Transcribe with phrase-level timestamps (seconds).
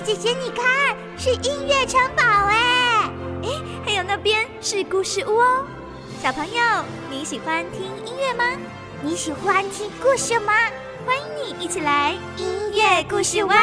[0.00, 3.10] 姐姐，你看，是音乐城堡哎！
[3.42, 3.48] 哎，
[3.84, 5.66] 还有那边是故事屋哦。
[6.22, 6.62] 小朋友，
[7.10, 8.44] 你喜欢听音乐吗？
[9.02, 10.54] 你喜欢听故事吗？
[11.06, 13.58] 欢迎你一起来音乐故事湾。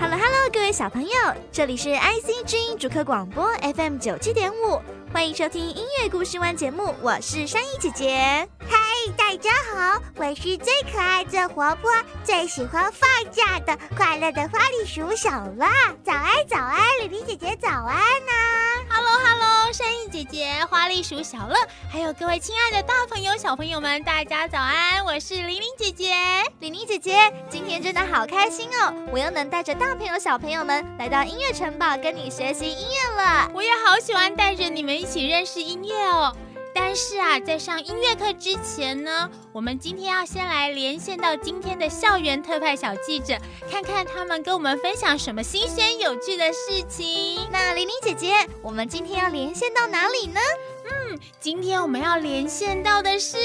[0.00, 1.10] Hello Hello，各位小朋友，
[1.52, 4.80] 这里是 IC 之音主客广播 FM 九七点五，
[5.14, 8.48] 欢迎收听音乐故事湾节目，我是山姨姐姐。
[8.68, 8.76] 嗨，
[9.16, 11.88] 大家好，我是最可爱、最活泼、
[12.24, 15.68] 最喜欢放假的快乐的花栗鼠小乐。
[16.04, 18.32] 早安，早安，李丽姐姐早安呐
[18.90, 21.56] ！Hello Hello，山艺姐姐，花栗鼠小乐，
[21.90, 25.04] 还有各位亲爱的大朋友、小朋友们，大家早安！
[25.04, 26.14] 我是玲玲姐姐，
[26.60, 28.94] 玲玲姐姐，今天真的好开心哦！
[29.10, 33.50] 我又能带着大朋友、小朋友们来到音乐城堡跟你学习音乐了。
[33.54, 36.36] 我也好喜欢带着你们一起认识音乐哦。
[36.74, 43.38] 但是啊，在上音乐课之前呢，我们今天要先来连线到今天的校园特派小记者，
[43.70, 47.48] 看看他们跟我们分享什么新鲜有趣的事情。
[47.52, 50.40] 那玲玲姐姐，我们今天要连线到哪里呢？
[50.84, 53.36] 嗯，今天我们要连线到的是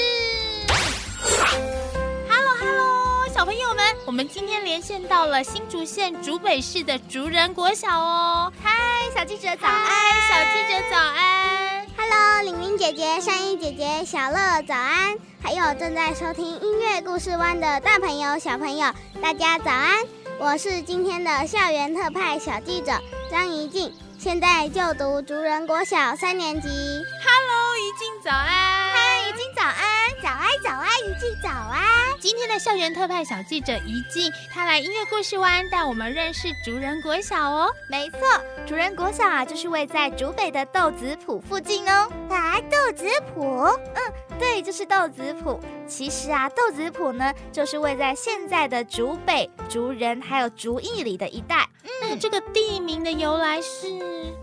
[2.28, 8.52] ，Hello Hello，小朋友们，我们今天连线到了新竹县竹北市的竹人国小哦。
[8.60, 9.86] 嗨，小记者早安，
[10.28, 11.69] 小记者早安。
[12.12, 20.04] Hello，玲玲姐姐、善意姐姐、小乐早安，还有正在收听音乐故事湾的大朋友、小朋友，大家早安！
[20.40, 22.90] 我是今天的校园特派小记者
[23.30, 26.68] 张怡静，现在就读竹人国小三年级。
[26.68, 28.46] Hello，怡静早安！
[28.92, 30.22] 嗨，怡静早安！
[30.22, 31.84] 早安，早安，一静早安！
[32.20, 37.68] 今天的校园特派小记者怡静，她来音乐故事湾带我们认识竹人国小哦。
[37.88, 38.18] 没错，
[38.64, 42.08] 竹人国小啊，就是位在竹北的豆子埔附近哦。
[42.28, 43.64] 啊，豆子埔？
[43.96, 45.58] 嗯，对，就是豆子埔。
[45.88, 51.68] 其实啊，豆子埔呢，就是位在现在的竹北、竹人还有竹义里的一带。
[52.00, 53.88] 那这个地名的由来是？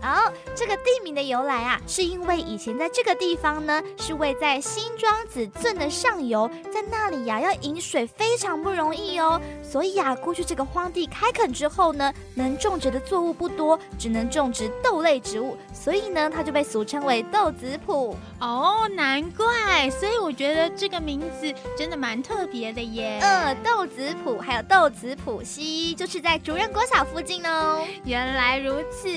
[0.00, 9.40] 哦，这个地名的由来啊，是因为以前在这个地方呢，是位在新庄子镇的上游，在那里呀，要饮水非常不容易哦。
[9.62, 18.16] 所以啊，过去这个荒地开垦之后呢，能种植的作物不多，只能种植豆类植物，所以呢，它就被俗称为豆子埔。
[18.40, 23.18] 哦，难怪，所以我觉得这个名字真的蛮特别的耶。
[23.20, 27.84] 呃，豆子埔还有豆子埔西，就是在主任国小附近哦。
[28.04, 29.08] 原来如此，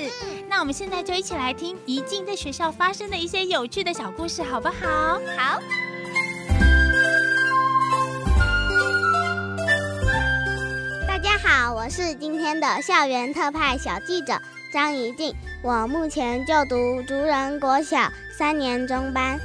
[0.48, 5.20] 那我们现在就一起来听怡静在学校发生的一些有趣的小故事，好不好？
[5.36, 5.60] 好。
[11.06, 14.34] 大家好，我是今天的校园特派小记者
[14.72, 17.98] 张怡静，我目前就读竹人国小。
[18.36, 19.38] 三年中班，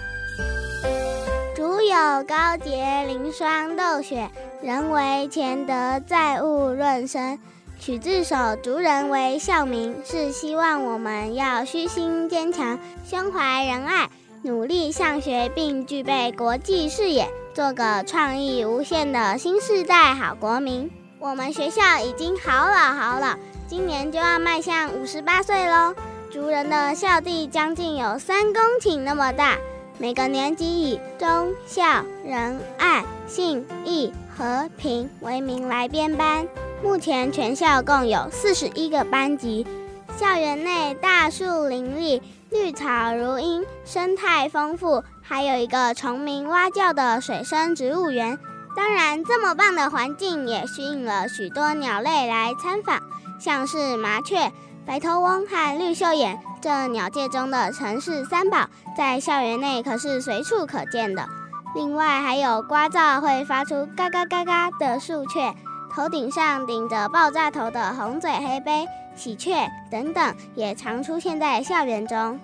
[1.55, 4.29] 竹有高洁凌霜斗雪，
[4.61, 7.39] 人为乾德载物润身。
[7.79, 14.09] 取自首竹人为校名，是希望我们要虚心坚强，胸怀仁爱，
[14.43, 20.89] 努力向学，并具备国际视野，做个创意无限的新时代好国民。
[21.19, 23.35] 我们学校已经好老好老，
[23.67, 25.95] 今年就要迈向五十八岁喽。
[26.31, 29.57] 族人的校地将近有三公顷那么大，
[29.97, 36.47] 每个年级以忠孝仁爱信义和平为名来编班。
[36.83, 39.65] 目前全校共有四十一个班级，
[40.15, 48.39] 校园内大树林立，绿草如茵，生态丰富，还有一个虫鸣蛙叫的水生植物园。
[48.73, 53.01] 当然，这么棒的环境也吸引了许多鸟类来参访，
[53.37, 54.51] 像是麻雀。
[54.85, 61.27] 白头翁和绿袖眼这鸟界中的城市三宝，在校园内可是随处可见的。
[61.75, 65.53] 另外，还有聒噪会发出嘎嘎嘎嘎的树雀，
[65.93, 72.39] 头顶上顶着爆炸头的红嘴黑背喜鹊等等，也常出现在校园中。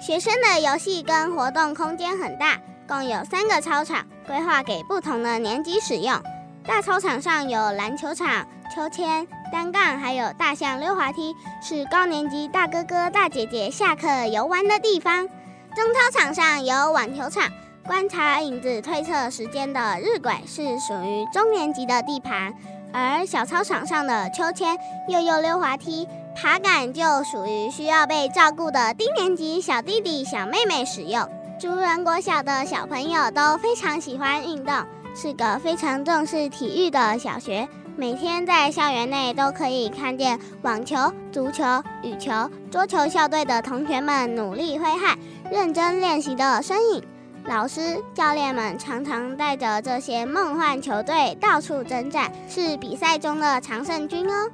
[0.00, 6.20] 学生的游戏跟活动空间很大，共有三个操场，规划给不同的年级使用。
[6.64, 8.44] 大操场上有篮球场、
[8.74, 9.26] 秋千。
[9.52, 11.32] 单杠还有大象溜滑梯，
[11.62, 15.28] 是高年级大哥哥大姐姐下课游玩的地方。
[15.28, 17.48] 中操场上有网球场，
[17.86, 22.52] 观察影子推测时间的日晷是属于中年级的地盘。
[22.92, 24.76] 而小操场上的秋千、
[25.08, 31.28] 悠悠溜滑梯、爬杆就属于需要被照顾的低年级小弟弟小妹妹使用。
[31.58, 34.74] 竹人国小的小朋友都非常喜欢运动，
[35.14, 37.68] 是个非常重视体育的小学。
[37.98, 40.96] 每天在校园内都可以看见网球、
[41.32, 41.64] 足球、
[42.02, 45.18] 羽球、桌球校队的同学们努力挥汗、
[45.50, 47.02] 认真练习的身影。
[47.48, 54.50] 老师、教练们常常带着这些梦幻球队到处征战，是比赛中的常胜军哦。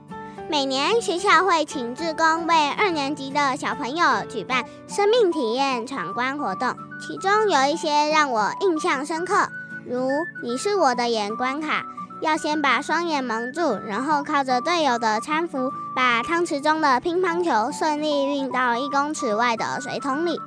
[0.50, 9.49] 每年学校会请志工为二年级的小朋友举办生命体验闯关活动，其中有一些让我印象深刻，
[9.89, 10.11] 如
[10.44, 11.83] “你是我的眼”关卡，
[12.21, 20.39] 要先把双眼蒙住，然后靠着队友的搀扶，把汤池中的乒乓球顺利运到一公尺外的水桶里。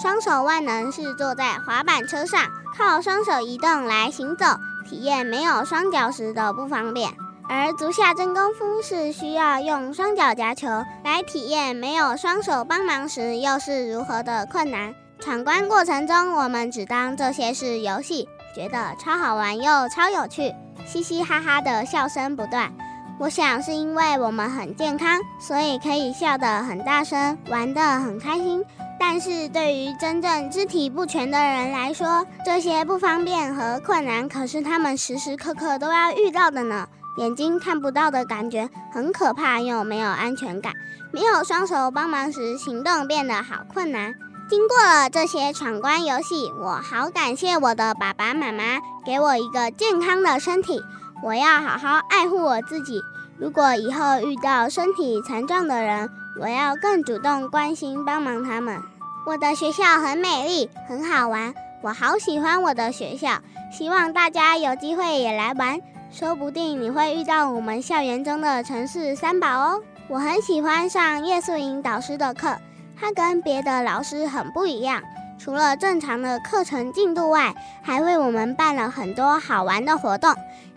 [0.00, 2.40] 双手万能是坐在滑板车上，
[2.74, 4.46] 靠双手移动来行走，
[4.88, 7.10] 体验没有双脚时的不方便。
[7.50, 10.68] 而足下真功夫是需要用双脚夹球
[11.04, 14.94] 来体验，没有双手帮忙时又是如何的困难。
[15.20, 18.26] 闯关过程中，我们只当这些是游戏，
[18.56, 20.54] 觉得超好玩又超有趣，
[20.86, 22.72] 嘻嘻哈哈的笑声不断。
[23.18, 28.64] 我想是因为我们很健康，所以可以笑得很大声，玩得很开心。
[29.00, 36.86] 但是对于真正肢体不全的人来说，这些不方便和困难可是他们时时刻刻都要遇到的呢。
[37.16, 40.74] 眼睛看不到的感觉很可怕，又没有安全感。
[41.12, 44.14] 没有双手帮忙时，行动变得好困难。
[44.48, 50.80] 经过了这些闯关游戏，我好感谢我的爸爸妈妈给我一个健康的身体。
[51.24, 53.00] 我要好好爱护我自己。
[53.38, 56.08] 如果以后遇到身体残障的人，
[56.38, 58.80] 我要更主动关心帮忙他们。
[59.26, 63.38] 我的学校很美丽，很好玩，我好喜欢我的学校。
[63.72, 65.80] 希望大家有机会也来玩。
[66.10, 69.80] 说不定你会遇到我们校园中的城市三宝哦！
[70.08, 72.56] 我很喜欢上叶素莹导师的课，
[72.98, 75.00] 他跟别的老师很不一样。
[75.38, 80.34] 除了正常的课程进度外，还为我们办了很多好玩的活动，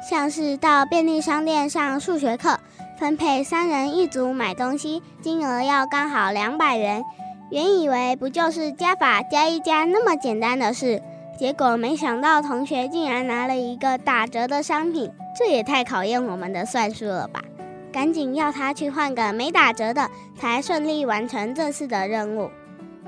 [0.07, 2.59] 像是到便利商店上数学课，
[2.99, 7.03] 分配三人一组买东西，金额要刚好两百元。
[7.49, 11.01] 原以为不就是加法加一加那么简单的事。
[11.37, 17.41] 结果没想到，同学竟然拿了一个打折的商品，这也太考验我们的算术了吧！
[17.91, 22.49] 赶紧要他去换个没打折的，才顺利完成这次的任务。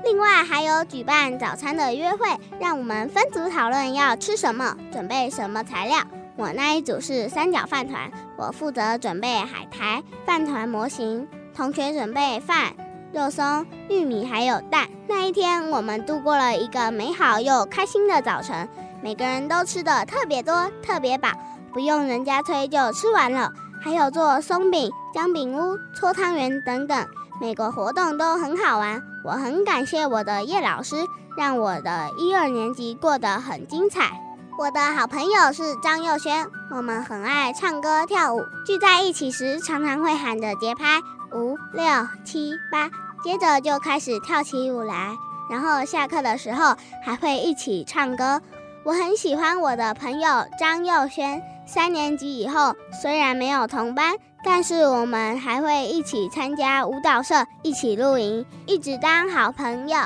[0.04, 2.28] 另外还有举办早餐的约会，
[2.60, 5.98] 让我们分组讨论要吃什么，准备什么材料。
[6.36, 12.74] 我那一组是三角饭团，我负责准备海苔饭团模型，同学准备饭。
[13.12, 18.68] 肉松、玉米还有蛋，那一天我们度过了一个美好又开心的早晨。
[19.02, 21.30] 每个人都吃的特别多、特别饱，
[21.72, 23.50] 不用人家催就吃完了。
[23.82, 27.06] 还有做松饼、姜饼屋、搓汤圆等等，
[27.40, 29.00] 每个活动都很好玩。
[29.24, 30.96] 我很感谢我的叶老师，
[31.38, 34.20] 让我的一二年级过得很精彩。
[34.58, 40.98] 我的好朋友是张佑轩，我们很爱唱歌跳舞，聚在一起时常常会喊着节拍
[41.34, 41.84] 五六
[42.24, 42.88] 七八。
[43.22, 45.14] 接着就开始跳起舞来，
[45.50, 46.74] 然后下课的时候
[47.04, 48.40] 还会一起唱歌。
[48.82, 51.42] 我很喜欢我的朋友张佑轩。
[51.66, 59.98] 三年级以后虽然没有同班，但是我们还会一起参加舞蹈社，一起露营，一直当好朋友。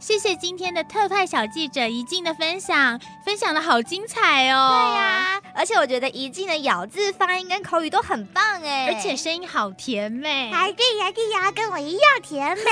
[0.00, 4.70] 谢谢今天的特派小记者怡静的分享，分享的好精彩哦！
[4.70, 12.64] 对呀，而且我觉得怡静的咬字、发音跟口语都很棒哎，而且声音好甜美，还对呀对呀，跟我一样甜美，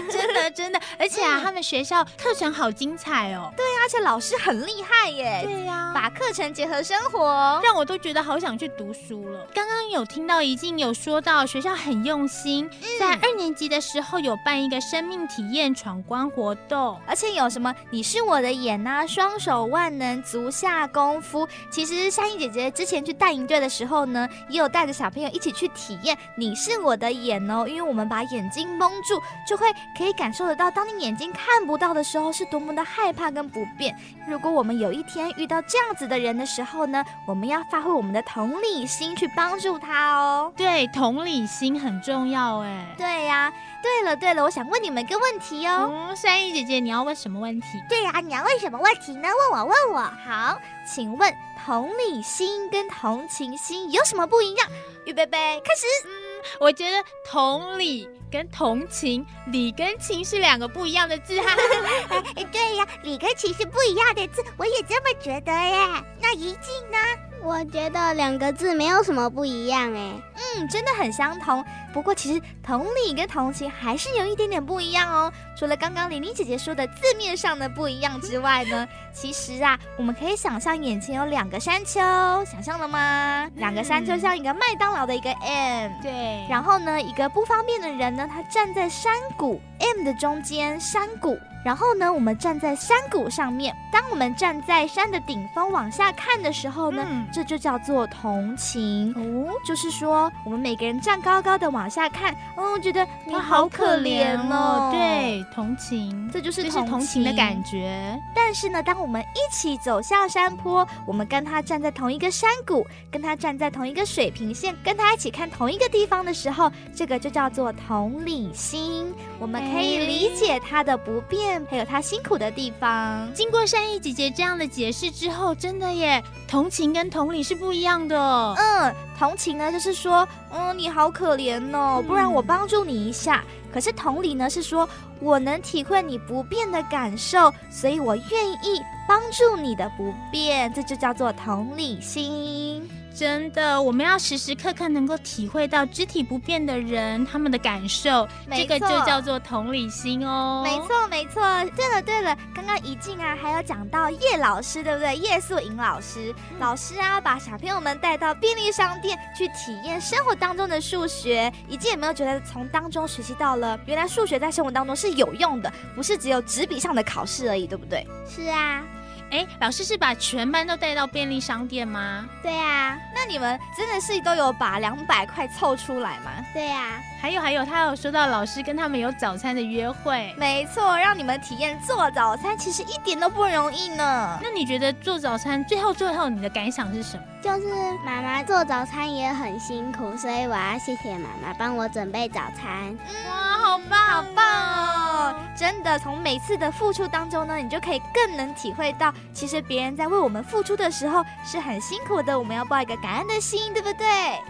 [0.12, 9.46] 真的真的，而且啊，他们学校课程好精彩哦，对呀，而且老师很厉害耶，对呀，把课程结合生活，让我都觉得好想去读书了。
[9.54, 12.68] 刚刚有听到怡静有说到学校很用心，
[13.00, 16.65] 在二年级的时候有办一个生命体验闯关活动。
[16.68, 17.74] 动而且有什么？
[17.90, 21.46] 你是我的眼呐，双手万能，足下功夫。
[21.70, 27.66] 其实山鹰姐姐之前去带营队的时候呢，也有带着小朋友一起去体验你是我的眼哦。
[27.66, 33.96] 因为我们把眼睛蒙住，就会可以感受得到，当你眼睛看不到的时候，是多么的害怕跟不便。
[34.28, 40.52] 如果我们有一天遇到这样子的人的时候呢，我们要发挥我们的同理心去帮助他哦。
[40.56, 42.86] 对，同理心很重要哎。
[42.98, 43.52] 对呀。
[43.86, 45.88] 对了对了，我想问你们一个问题哦。
[45.92, 47.66] 嗯，山鹰姐姐，你要问什么问题？
[47.88, 49.28] 对呀，你要问什么问题呢？
[49.28, 50.00] 问我问我。
[50.26, 51.32] 好，请问
[51.64, 54.68] 同理心跟同情心有什么不一样？
[55.04, 55.86] 预备备，开始。
[56.04, 56.10] 嗯，
[56.58, 61.56] 我觉得同理跟同情，理跟情是两个不一样的字哈。
[62.34, 66.04] 哎，对呀，理跟情是不一样的字，我也这么觉得耶。
[66.20, 66.98] 那一静呢？
[67.42, 71.64] 我觉得两个字没有什么不一样哎，嗯，真的很相同。
[71.92, 75.32] 不过其实同理跟同情还是有一点点不一样哦。
[75.56, 82.00] 除了刚刚玲玲姐姐说的字面上的不一样之外呢， 其实啊，我们可以想象眼前有两个山丘，
[82.44, 83.48] 想象了吗？
[83.54, 86.46] 两个山丘像一个麦当劳的一个 M，对。
[86.50, 91.38] 然后呢，一个不方便的人呢，他站在山谷 M 的中间，山谷。
[91.66, 93.74] 然后呢，我们站在山谷上面。
[93.90, 99.52] 当我们站在山的顶峰往下看的时候呢，这就叫做同情哦。
[99.66, 104.92] 就是说，我们每个人站高高的往下看，哦，觉得你好可怜哦。
[104.92, 108.16] 对，同情，这就是同情的感觉。
[108.32, 119.12] 但是呢，当我们一起走下山坡，我们跟他站在同一个山谷，跟他站在同一个水平线，跟他一起看同一个地方的时候，这个就叫做同理心。
[119.40, 123.32] 我们可以理解他的不便，还有他辛苦的地方。
[123.34, 128.54] 经过善意姐姐这样的解释之后，真的耶，同情跟同理是不一样的。
[128.54, 133.44] 嗯，同情呢就是说，嗯，你好可怜哦，不然我帮助你一下。
[133.72, 134.88] 可是同理呢是说，
[135.20, 142.88] 我能体会你不便的感受，所以我愿意帮助你的不便，这就叫做同理心。
[143.16, 150.62] 真的，我们要时时刻刻能够体会到肢体不便的人他们的感受，这个就叫做同理心哦。
[150.62, 151.42] 没错，没错。
[151.74, 155.16] 对了，对了，刚刚一静啊，还有讲到叶老师，对不对？
[155.16, 161.50] 叶素莹老师，老师啊，把小朋友们带到便利商店去体验生活当中的数学。
[161.68, 168.06] 一静有没有觉得从当中学习到了，原来数学在生活当中是有用的，不是只有纸笔上的考试而已，对不对？
[168.28, 168.84] 是啊。
[169.30, 172.28] 哎，老师是把全班都带到便利商店吗？
[172.42, 176.30] 对呀，那你们真的是都有把两百块凑出来吗？
[176.54, 184.38] 对呀，还有还有，他有说到老师跟他们有早餐的约会，没错，让你们体验做早餐，其实一点都不容易呢。
[184.42, 187.22] 那你觉得做早餐最后最后你的感想是什么？
[187.42, 187.66] 就是
[188.04, 192.96] 妈妈做早餐也很辛苦，所以我要谢谢妈妈帮我准备早餐。
[193.28, 195.34] 哇，好棒，好棒哦！
[195.56, 202.38] 真的，从每次的付出当中呢，你就可以更能体会到，其实别人在为我们付出的时候是很辛苦的。
[202.38, 204.06] 我们要抱一个感恩的心，对不对？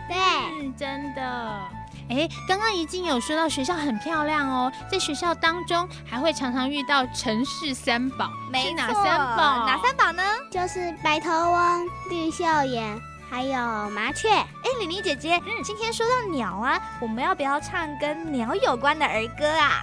[0.08, 0.16] 对，
[0.61, 1.61] 嗯，真的。
[2.08, 9.66] 哎，刚刚已经有说到学校很漂亮哦，在学校当中还会常常遇到城市三宝，是哪三宝？
[9.66, 10.22] 哪三宝呢？
[10.50, 14.28] 就是白头翁、绿袖眼，还有麻雀。
[14.30, 14.46] 哎，
[14.78, 19.82] 玲玲姐姐，嗯，今天说到鸟啊，我们要不要唱跟鸟有关的儿歌啊？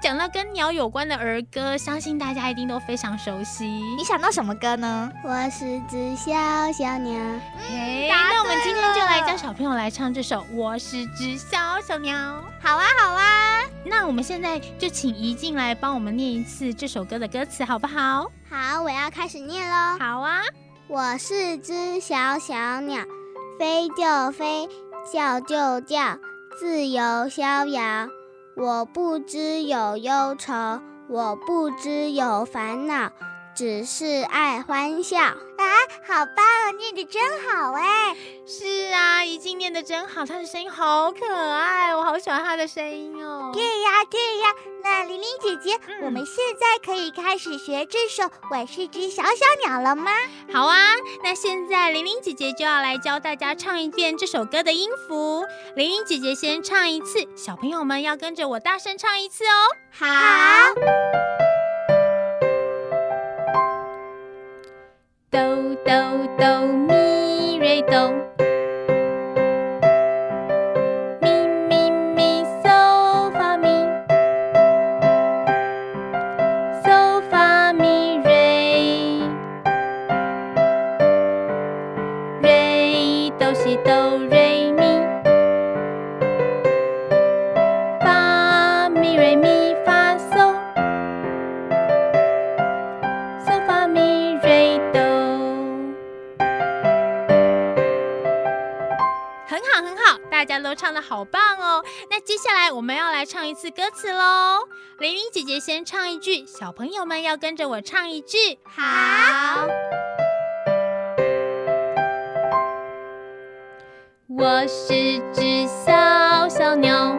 [0.00, 3.66] 讲到跟鸟有关的儿歌，相信大家一定都非常熟悉。
[3.66, 5.10] 你想到什么歌呢？
[5.24, 6.32] 我是只小
[6.72, 7.12] 小鸟。
[7.68, 12.16] 哎，那我们今天就来教小朋友来唱这首《我是只小小鸟》。
[12.62, 13.60] 好啊，好啊。
[13.84, 18.30] 那我们现在就请怡静来帮我们念一次这首歌的歌词，好不好？
[18.48, 19.98] 好，我要开始念喽。
[19.98, 20.42] 好啊。
[20.86, 23.02] 我是只小小鸟，
[23.58, 24.68] 飞就飞，
[25.12, 26.16] 叫就叫，
[26.60, 28.08] 自由逍遥。
[28.60, 33.12] 我不知有忧愁，我不知有烦恼，
[33.58, 35.34] 只是爱欢笑啊！
[36.06, 38.14] 好棒，念的真好哎！
[38.46, 43.50] 是啊，怡静念的真好，她的声音好可爱，我好喜欢她的声音哦。
[43.52, 44.54] 对呀，对呀。
[44.84, 49.30] 那玲玲姐姐，我们现在可以开始学这首《我是只小小
[49.66, 50.12] 鸟》了吗？
[50.52, 50.92] 好啊，
[51.24, 55.44] 那现在玲玲姐姐就要来教大家唱一遍这首歌的音符。
[55.74, 59.50] 玲玲姐姐先唱一次，小朋友们要跟着我大声唱一次哦。
[59.90, 60.06] 好，
[65.38, 68.47] 哆哆哆咪瑞哆。
[105.30, 108.58] 姐姐先唱一句，小朋友们要跟着我唱一句。
[108.64, 109.66] 好，
[114.26, 117.14] 我是只小小鸟，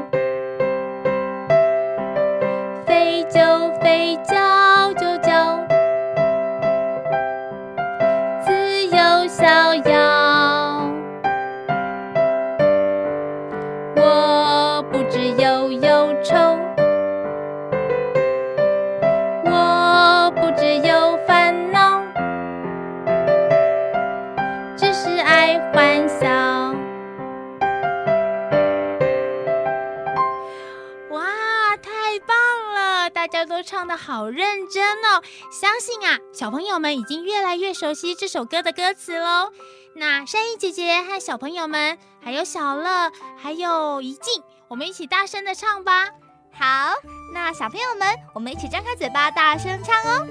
[34.09, 35.21] 好认真哦！
[35.51, 39.51] 相信啊，小朋友们已经越来越熟悉这首歌的歌词喽。
[39.93, 46.07] 那山一姐姐和小朋友们，还有小乐，还有怡静，我们一起大声的唱吧！
[46.51, 46.95] 好，
[47.35, 50.27] 那小朋友们，我们一起张开嘴巴，大声唱哦。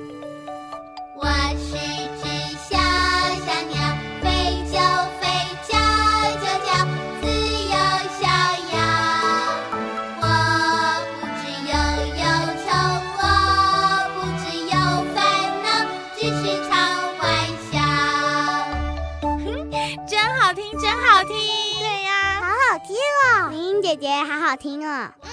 [1.16, 2.07] 我是
[22.88, 23.50] 听哦！
[23.50, 25.12] 玲玲姐姐好好听哦。
[25.22, 25.28] 嗯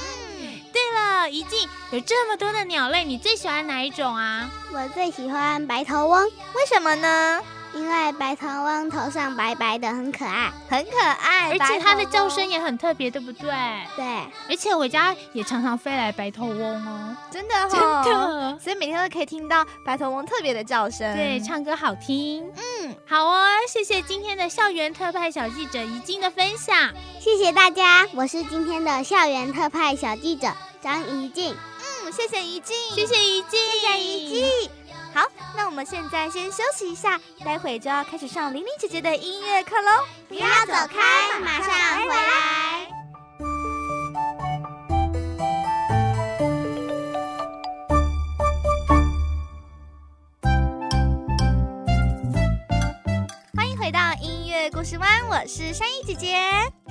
[0.74, 4.52] 对了，怡静，有这么多的鸟类，你最喜欢哪一种啊？
[4.74, 7.42] 我最喜欢白头翁，为什么呢？
[7.76, 10.52] 因为白头翁头上白白的，很可爱。
[10.70, 13.50] 很可爱，而且它的叫声也很特别，对不对？
[13.96, 14.06] 对，
[14.50, 18.60] 而且我家也常常飞来白头翁哦，真的哦， 真的。
[18.60, 21.14] 所以每天都可以听到白头翁特别的叫声。
[21.16, 22.50] 对，唱歌好听。
[22.56, 26.92] 嗯，好哦，谢谢今天的校园特派小记者怡静的分享。
[27.20, 30.48] 谢谢大家，我是今天的校园特派小记者
[30.82, 31.54] 张怡静。
[31.54, 34.85] 嗯，谢谢怡静，谢谢怡静，谢谢怡静。
[35.16, 40.04] 好，那我们现在先休息一下，待会就要开始上玲玲姐姐的音乐课喽。
[40.28, 42.90] 不要走开，马上回来。
[53.56, 56.36] 欢迎回到音乐故事湾，我是山一姐姐。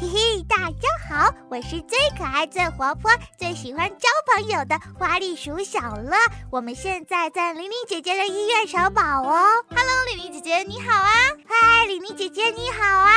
[0.05, 6.15] 嘿嘿，大家好，我是最可爱、最活泼、最喜欢交朋友的花栗鼠小乐。
[6.51, 9.65] 我们现在在玲玲姐姐的医院城堡哦。
[9.71, 11.11] Hello，玲玲姐姐你好啊！
[11.49, 13.11] 嗨，玲玲姐姐你好啊！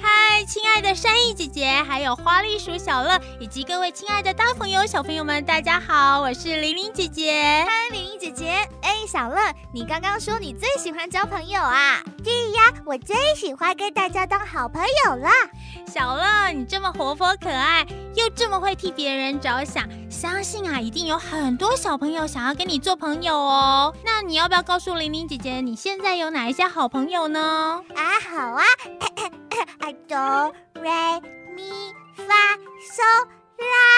[0.00, 7.66] 嗨，亲爱的山艺姐姐，还有花栗鼠小乐，以及各位亲爱的大朋友、小朋友们，大家好，我是玲玲姐姐。
[7.68, 8.66] 嗨，玲玲姐姐。
[8.80, 9.36] 哎，小乐，
[9.74, 12.02] 你刚刚说你最喜欢交朋友啊？
[12.24, 15.28] 对呀，我最喜欢跟大家当好朋友了。
[15.92, 16.21] 小乐，
[16.52, 23.94] 你这么活泼可爱，又这么会替别人着想，相信啊，一定有很多小朋友想要跟你做朋友哦。
[24.04, 27.82] 那你要不要告诉玲玲姐姐，你现在有哪一些好朋友呢？
[27.94, 28.64] 啊，好啊，
[30.08, 30.52] 哆
[30.82, 31.20] 来
[31.54, 31.64] 咪
[32.16, 32.24] 发
[32.94, 33.41] 嗦。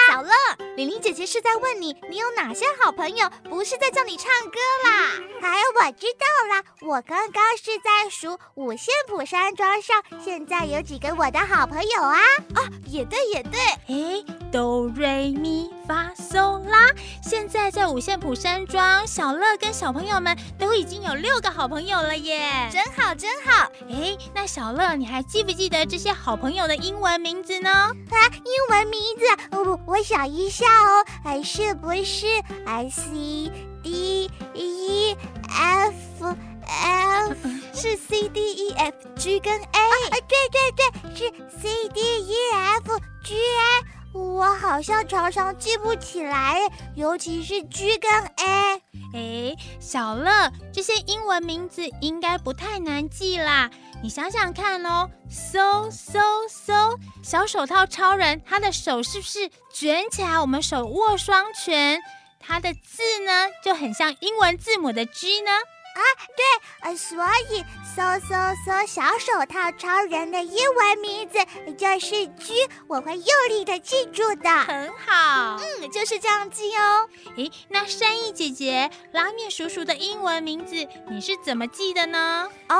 [0.07, 0.31] 小乐，
[0.75, 3.29] 玲玲姐姐是在问你，你有哪些好朋友？
[3.49, 5.13] 不是在叫你唱歌啦。
[5.41, 12.19] 还有，我知道啦，我刚刚是在数五线谱山庄上现在有几个我的好朋友啊。
[12.55, 13.59] 哦，也对，也对。
[13.87, 16.91] 哎，哆瑞咪发搜啦！
[17.21, 23.69] 现在在五线谱山庄，小乐跟小朋友们都已经有六个好朋友了耶，真好，真好。
[23.89, 27.69] 诶，那小乐，你还记不记得这些好朋友的英文名字呢？
[27.69, 32.27] 啊，英文名字，我我想一下哦，哎，是不是
[32.65, 33.51] I C
[33.83, 35.15] D E
[35.49, 36.35] F
[36.67, 37.35] F？
[37.73, 39.59] 是 C D E F G 跟 A。
[39.59, 43.94] 啊，对对对，是 C D E F G A。
[44.15, 46.57] 我好像常常记不起来，
[46.95, 48.81] 尤其是 G 跟 A。
[49.13, 53.69] 哎，小乐，这些英文名字应该不太难记啦。
[54.01, 60.39] 你想想看哦，so so so，小手套超人，他的手是不是卷起来？
[60.39, 61.99] 我们手握双拳，
[62.39, 63.31] 他的字呢
[63.63, 65.51] 就很像英文字母的 G 呢。
[65.95, 66.01] 啊，
[66.35, 66.43] 对，
[66.81, 67.17] 呃，所
[67.49, 67.63] 以
[67.95, 71.37] 搜搜搜小手套超人的英文名字
[71.75, 74.49] 就是 G，我会用力的记住的。
[74.49, 77.09] 很好，嗯，就是这样记哦。
[77.37, 80.75] 诶，那山艺姐姐，拉面叔叔的英文名字
[81.09, 82.49] 你是怎么记的呢？
[82.69, 82.75] 哦。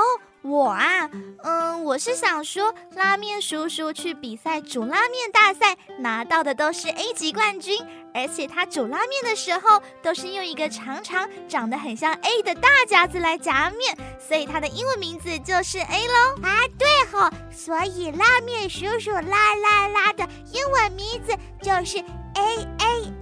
[0.45, 1.10] 我啊，
[1.43, 16.43] 嗯，我是想说，拉面叔叔去比赛煮拉面大赛拿到的都是 A 级冠军，而且他煮拉面的时候都是用一个长长、长得很像 A 的大夹子来夹面，所以他的英文名字就是 A 喽。
[16.43, 19.21] 啊，对吼，所以拉面叔叔啦
[19.55, 22.05] 啦啦的英文名字就是 A
[22.36, 23.13] A A，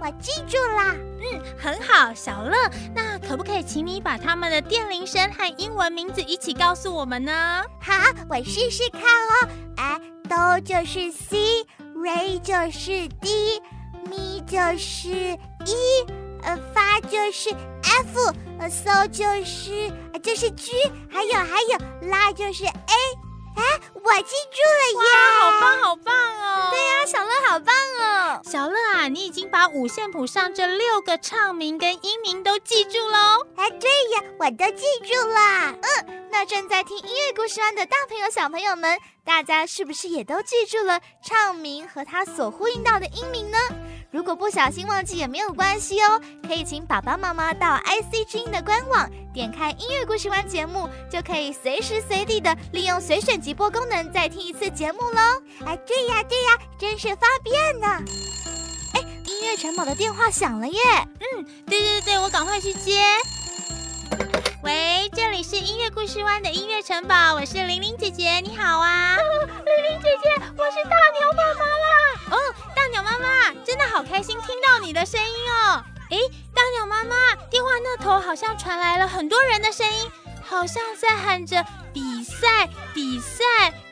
[0.00, 0.94] 我记住啦。
[0.94, 2.56] 嗯，很好，小乐，
[2.94, 7.62] 那可不可以请你把他们的电铃声和英文名字一起告诉我们呢？
[7.80, 7.92] 好，
[8.28, 9.48] 我试试看哦。
[9.76, 15.08] 哎，哆就是 C，Ray 就是 D，Mi 就是
[15.64, 16.06] E，
[16.42, 17.50] 呃，发就是
[17.82, 20.72] F，呃，So 就是呃这是 G，
[21.08, 22.72] 还有还有拉就是 A。
[23.56, 25.08] 哎，我记住了耶！
[25.40, 26.70] 好棒好棒哦！
[26.70, 28.40] 对呀、啊，小乐好棒哦！
[28.44, 33.46] 小乐啊，你已经把五线谱上这六个唱名跟音名都记住喽！
[33.56, 35.72] 哎，对呀，我都记住了。
[35.72, 43.58] 嗯，那正在听音乐故事湾的大朋友小朋友们，大家是不是也都记住了唱名和它所呼应到的音名呢？
[44.12, 55.42] 如果不小心忘记也没有关系哦，可以请爸爸妈妈到 IC 之音的官网点开音乐故事湾节目，就可以随时随地的利用随选集播功能再听一次节目喽。
[55.64, 57.86] 哎，对呀对呀，真是方便呢。
[58.92, 60.78] 哎，音乐城堡的电话响了耶！
[61.18, 63.00] 嗯对对对，我赶快去接。
[64.62, 69.16] 喂，这里是音乐故事湾的音乐城堡，我是玲玲姐姐，你好啊。
[69.64, 71.86] 玲玲姐姐，我是大牛妈妈啦。
[72.30, 72.36] 哦，
[72.74, 75.82] 大鸟妈妈，真的好开心听到你的声音哦。
[76.10, 76.18] 诶，
[76.54, 80.10] 大鸟妈妈，电话那头好像传来了很多人的声音，
[80.42, 83.42] 好像在喊着比赛，比赛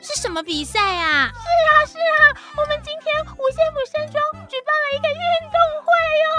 [0.01, 1.31] 是什么比赛啊？
[1.33, 5.91] 是啊是啊，我们今天五线谱山庄举办了一个运动会
[6.27, 6.31] 哦，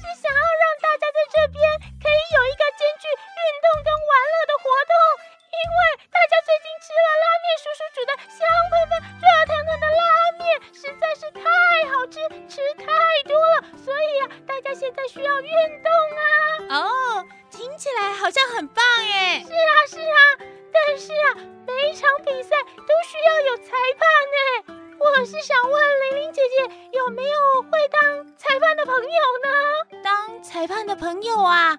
[0.00, 1.60] 是想要让大家在这边
[2.00, 4.94] 可以有一个兼具运动跟玩乐的活动。
[5.52, 10.02] 因为大家最近吃了拉面叔叔煮的香喷喷、热腾腾的拉
[10.40, 11.44] 面，实在是太
[11.92, 12.16] 好吃，
[12.48, 12.88] 吃太
[13.28, 15.52] 多了，所以啊，大家现在需要运
[15.84, 16.80] 动啊。
[16.80, 19.44] 哦，听起来好像很棒耶。
[19.44, 20.20] 是啊是啊，
[20.72, 21.36] 但是啊，
[21.66, 24.69] 每一场比赛都需要有裁判呢。
[25.10, 29.02] 我是想问玲玲姐姐，有没有会当裁判的朋友
[29.42, 29.48] 呢？
[30.02, 31.76] 当裁判的朋友啊，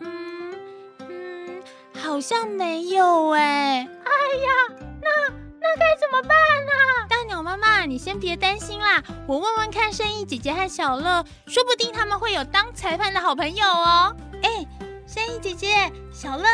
[0.00, 0.54] 嗯
[1.00, 1.62] 嗯，
[1.98, 3.88] 好像没有哎。
[4.04, 4.50] 哎呀，
[5.00, 5.08] 那
[5.60, 6.30] 那该怎么办
[6.66, 6.72] 呢、
[7.08, 14.14] 大鸟妈妈，你先别担心啦，我问问看圣意姐姐和小乐，说不定他们会有当裁判的好朋友哦。
[14.42, 14.64] 哎，
[15.06, 16.44] 圣意姐姐、小乐，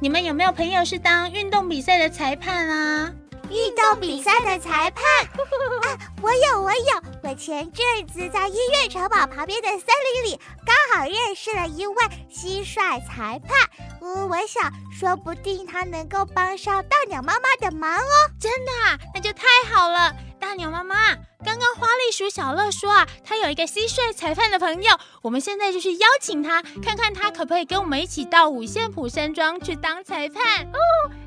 [0.00, 3.12] 你们有没有朋友是当运动比赛的裁判啊？
[3.50, 5.04] 运动比赛的裁判
[5.82, 11.94] 啊，我有我有，我前阵子在音乐城堡旁边的森林里，刚好认识了一位
[12.30, 13.56] 蟋蟀裁判。
[14.00, 18.30] 嗯，我想说不定他能够帮上大鸟妈妈的忙哦。
[18.40, 20.14] 真的啊，那就太好了。
[20.38, 30.64] 大鸟妈妈，刚刚花栗鼠小乐说啊，他有一个蟋蟀裁判的朋友，我们现在就去邀请他，看看他可不可以跟我们一起到五线谱山庄去当裁判。
[30.66, 30.78] 哦，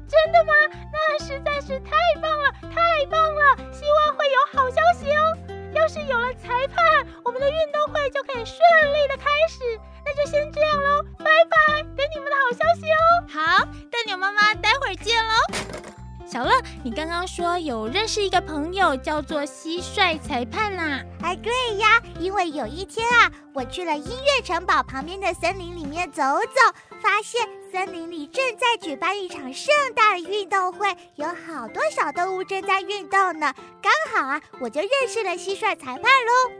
[0.07, 0.53] 真的吗？
[0.91, 1.91] 那实在是太
[2.21, 3.57] 棒了，太棒了！
[3.71, 5.37] 希望会有好消息哦。
[5.73, 8.57] 要是有了裁判，我们的运动会就可以顺
[8.93, 9.59] 利的开始。
[10.05, 12.97] 那就先这样喽，拜拜，等你们的好消息哦。
[13.29, 15.98] 好，大鸟妈妈，待会儿见喽。
[16.25, 16.51] 小乐，
[16.83, 33.51] 你刚刚说有认识一个朋友叫做蟋蟀裁判呐、哎，对呀，因为有一天啊，我去了音乐城堡旁边的森林里面走走，发现森林里正在举办一场盛大的运动会，有好多小动物正在运动呢。
[33.81, 36.51] 刚好啊，我就认识了蟋蟀裁判喽。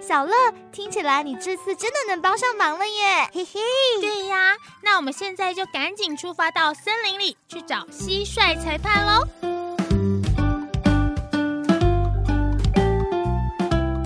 [0.00, 0.32] 小乐，
[0.72, 3.28] 听起来你这次真的能帮上忙了耶！
[3.32, 3.60] 嘿嘿，
[4.00, 9.26] 对呀，那我们现在就赶紧出发到森林里去找蟋蟀裁判喽。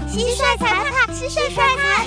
[0.08, 2.06] 蟋蟀裁判，蟋蟀裁判，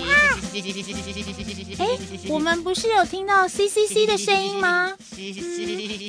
[1.78, 1.88] 哎，
[2.30, 4.94] 我们不是有听到 C C C 的声音吗？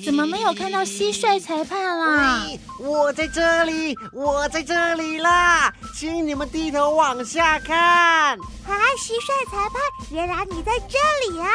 [0.05, 2.47] 怎么没有看到蟋蟀裁判啦？
[2.79, 8.39] 我在这里，我在这里啦，请你们低头往下看。
[8.39, 8.39] 啊，
[8.99, 9.81] 蟋蟀裁判，
[10.13, 11.49] 原来你在这里啊！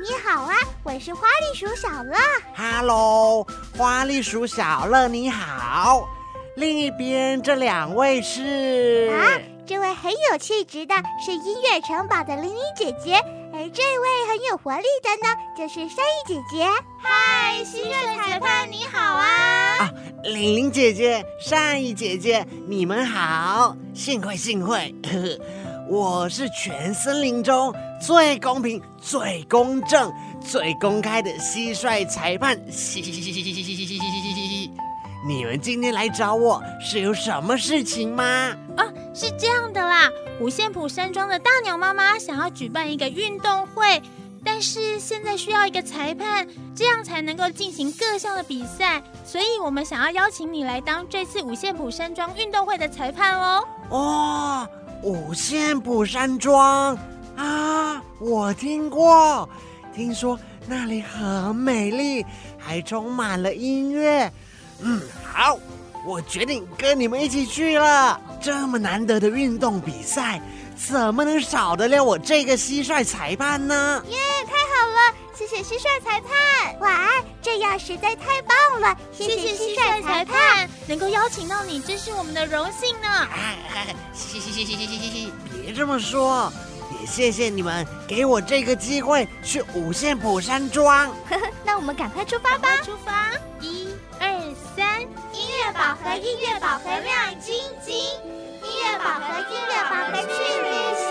[0.00, 2.16] 你好啊，我是花栗鼠小乐。
[2.56, 6.08] Hello，花栗鼠小乐你好。
[6.56, 13.16] 另一边这两位是啊，这位很有气质的是音乐城堡的玲玲姐姐，
[13.52, 15.28] 而这位很有活力的呢，
[15.58, 16.64] 就是山艺姐姐。
[16.98, 19.76] 嗨，蟋蟀裁判你好啊！
[19.80, 19.90] 啊，
[20.24, 24.94] 玲玲姐姐、善意姐姐，你们好，幸会幸会。
[25.02, 25.38] 呵呵，
[25.86, 32.56] 我是全森林中最公平、最公正、最公开的蟋蟀裁判。
[32.72, 34.70] 嘻嘻嘻嘻嘻嘻嘻嘻嘻嘻！
[35.28, 38.56] 你们今天来找我是有什么事情吗？
[38.78, 44.00] 哦，是这样的啦，五线谱山庄的大鸟妈妈想要举办一个运动会，
[44.44, 53.64] 但是现在需要一个裁判，这样才能够进行各项的比赛，所以我们想要邀请你来当这次五线谱山庄运动会的裁判哦。
[53.88, 54.68] 哦，
[55.02, 56.96] 五线谱山庄
[57.34, 59.48] 啊，我听过，
[59.92, 62.24] 听说那里很美丽，
[62.56, 64.32] 还充满了音乐。
[64.80, 65.58] 嗯，好，
[66.06, 68.20] 我决定跟你们一起去了。
[68.40, 70.40] 这么难得的运动比赛，
[70.76, 74.02] 怎么能少得了我这个蟋蟀裁判呢？
[74.08, 75.14] 耶，太好了！
[75.34, 76.78] 谢谢蟋蟀裁判。
[76.80, 78.96] 哇，这样实在太棒了！
[79.12, 83.08] 谢谢蟋蟀裁判，能够邀请到你，真是我们的荣幸呢。
[83.08, 86.52] 哎哎，谢谢谢谢谢谢谢谢，别这么说。
[87.00, 91.06] 也谢谢你们给我这个机会去五线谱山庄。
[91.28, 92.76] 呵呵，那我们赶快出发吧！
[92.82, 93.30] 出发！
[95.58, 97.52] 乐宝盒，音乐宝盒亮晶
[97.84, 97.92] 晶，
[98.62, 100.28] 音乐宝盒，音乐宝盒去
[100.62, 101.04] 旅行。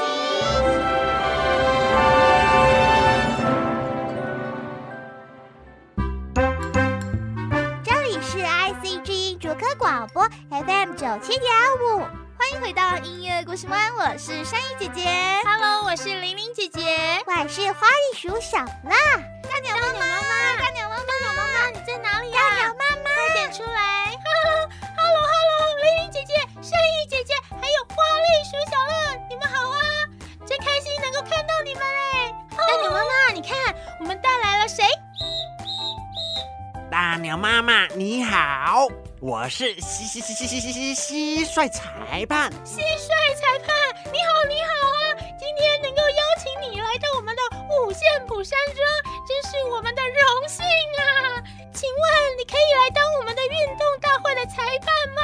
[7.83, 11.99] 这里是 IC 之音主科广播 FM 九七点五，
[12.37, 15.09] 欢迎回回到音乐故事湾，我是山一姐姐。
[15.45, 16.81] Hello，我是玲玲姐姐。
[17.25, 18.91] 我是花栗鼠小乐。
[19.41, 20.66] 大鸟妈妈，
[28.27, 29.79] 袋鼠小乐你们好啊
[30.45, 31.81] 真开心能够看到你们
[32.57, 33.57] 大鸟妈妈你看
[34.01, 34.83] 我们带来了谁
[36.91, 38.85] 大鸟妈妈你好
[39.21, 43.73] 我是蟋蟀裁判蟋蟀裁判
[44.11, 44.99] 你好你好啊
[45.39, 47.41] 今天能够邀请你来到我们的
[47.79, 51.41] 五线谱山庄真是我们的荣幸啊
[51.73, 55.21] 请问你可以来当我们的运动大会的裁判吗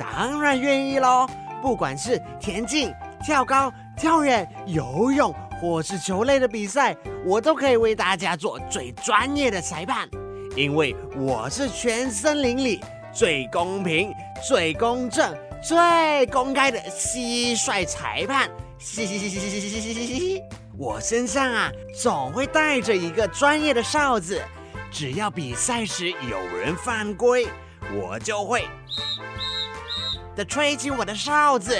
[0.00, 1.28] 当然愿意喽
[1.62, 2.92] 不管是田径、
[3.24, 6.94] 跳高、跳远、游泳，或是球类的比赛，
[7.24, 10.08] 我都可以为大家做最专业的裁判。
[10.56, 12.80] 因为我是全森林里
[13.14, 14.12] 最公平、
[14.46, 18.50] 最公正、最公开的蟋蟀裁判。
[18.78, 20.42] 嘻嘻嘻嘻嘻嘻嘻嘻嘻嘻！
[20.76, 21.70] 我身上啊，
[22.02, 24.42] 总会带着一个专业的哨子，
[24.90, 27.46] 只要比赛时有人犯规，
[27.94, 28.64] 我就会
[30.34, 31.76] 的吹起我的哨子，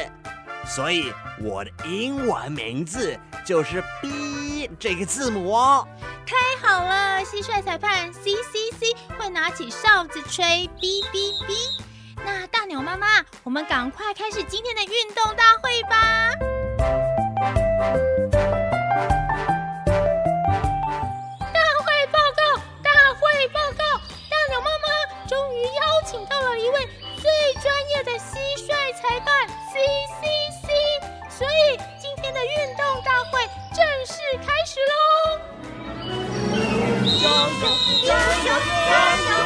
[0.66, 5.86] 所以我的英文名字就是 B 这个字母哦。
[6.24, 6.36] 太
[6.66, 11.82] 好了，蟋蟀裁判 C C C 会拿起哨子吹哔哔哔。
[12.24, 13.06] 那大鸟妈妈，
[13.42, 16.30] 我们赶快开始今天的运动大会吧！
[21.52, 23.98] 大会报告，大会报告！
[24.30, 26.88] 大鸟妈妈终于邀请到了一位
[27.62, 29.78] 专业的蟋蟀裁判 C
[30.20, 30.26] C
[30.62, 30.66] C，
[31.30, 33.38] 所以今天的运动大会
[33.72, 34.92] 正式开始喽！
[37.22, 37.24] 加
[37.62, 37.62] 油！
[38.04, 38.10] 加
[38.42, 38.50] 油！
[38.88, 38.92] 加
[39.30, 39.41] 油！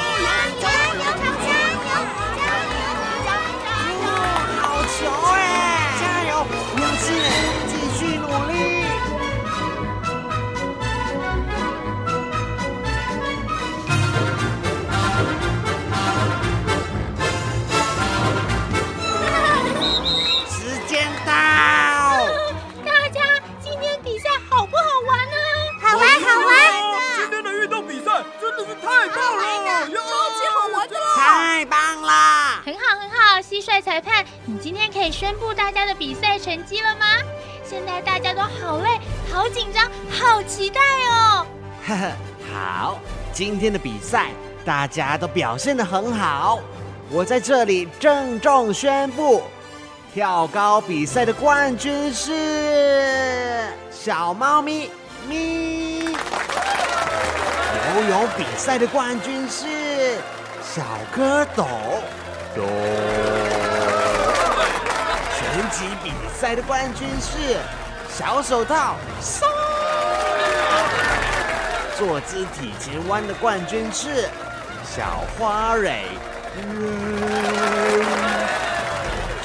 [38.61, 39.01] 好累、
[39.33, 41.47] 好紧张、好期待哦！
[41.87, 42.13] 呵呵，
[42.53, 42.99] 好，
[43.33, 44.31] 今天的比赛
[44.65, 46.61] 大家都表现得很好，
[47.11, 49.43] 我在这里郑重宣布，
[50.13, 54.91] 跳高比赛的冠军是小猫咪
[55.29, 60.17] 咪，游泳比赛的冠军是
[60.63, 60.83] 小
[61.15, 61.67] 蝌蚪。
[62.55, 62.65] 哆，
[65.37, 67.59] 拳击比赛的冠军是
[68.19, 69.47] 小手套松。
[71.99, 74.27] 坐姿体前弯的冠军是
[74.83, 76.07] 小花蕊，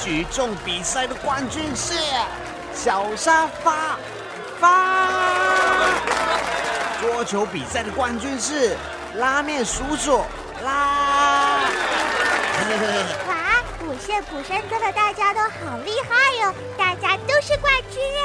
[0.02, 1.92] 举重比赛的冠军是
[2.74, 3.98] 小沙发
[4.58, 5.08] 发，
[7.02, 8.74] 桌球比赛的冠军是
[9.16, 10.24] 拉面叔叔
[10.64, 11.58] 拉。
[13.28, 13.34] 哇，
[13.82, 18.22] 五线谱山庄的大家都好厉害哟、大家都是冠军耶！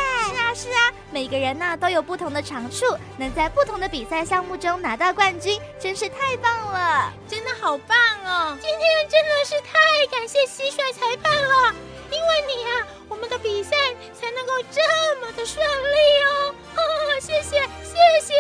[0.58, 7.14] 是啊是啊，每个人呢都有不同的长处，能在不同的比赛项目中拿到冠军，真是太棒了。
[7.28, 8.58] 真的好棒哦！
[8.60, 11.76] 今天真的是太感谢蟋蟀裁判了，
[12.10, 13.78] 因为你啊，我们的比赛
[14.20, 14.82] 才能够这
[15.22, 16.56] 么的顺利哦！
[16.74, 18.34] 呵呵，谢谢谢谢。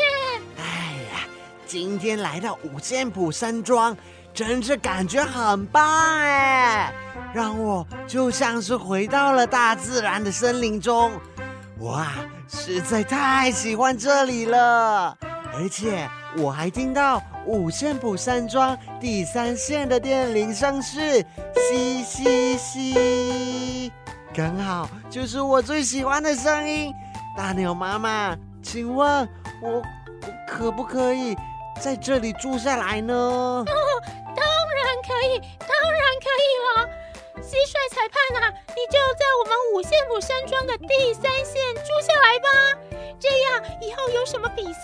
[0.57, 1.19] 哎呀，
[1.67, 3.95] 今天来到五线谱山庄，
[4.33, 5.85] 真是感觉很棒
[6.19, 6.91] 哎，
[7.31, 11.11] 让我就像是回到了大自然的森林中。
[11.79, 12.15] 我啊，
[12.49, 15.15] 实在太喜欢这里了，
[15.53, 21.23] 而且我还听到五线谱山庄第三线的电铃声是
[21.55, 23.91] 嘻嘻嘻，
[24.33, 26.91] 刚好就是我最喜欢的声音。
[27.37, 29.29] 大鸟妈妈，请问
[29.61, 29.83] 我我
[30.47, 31.37] 可不可以
[31.79, 33.63] 在这里住下来呢？
[33.65, 36.89] 当然可以，当然可以了。
[37.41, 42.49] 蟋蟀裁判啊，你就在我们五线谱山庄的第三线住下来吧。
[43.19, 44.81] 这样以后有什么比赛，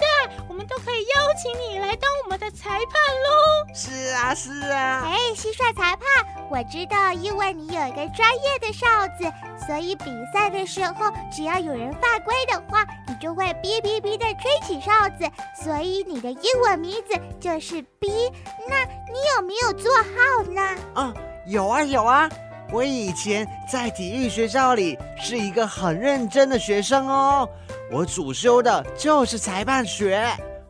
[0.50, 3.74] 我们都可以邀请你来当我们的裁判喽。
[3.76, 5.04] 是啊，是啊。
[5.06, 8.88] 哎，蟋蟀裁判，我知道，因为你有一个专业的哨
[9.20, 9.32] 子，
[9.68, 15.30] 所以比赛的时候，只要有人犯规的话，你就会哔哔哔的吹起哨子，
[15.63, 18.32] 所以你的英文名字就是 B。
[18.68, 20.62] 那你有没有做号呢？
[20.96, 21.13] 啊，
[21.45, 22.29] 有啊有啊，
[22.71, 27.47] 我以前在体育学校里是一个很认真的学生哦，
[27.91, 30.25] 我主修的就是裁判学。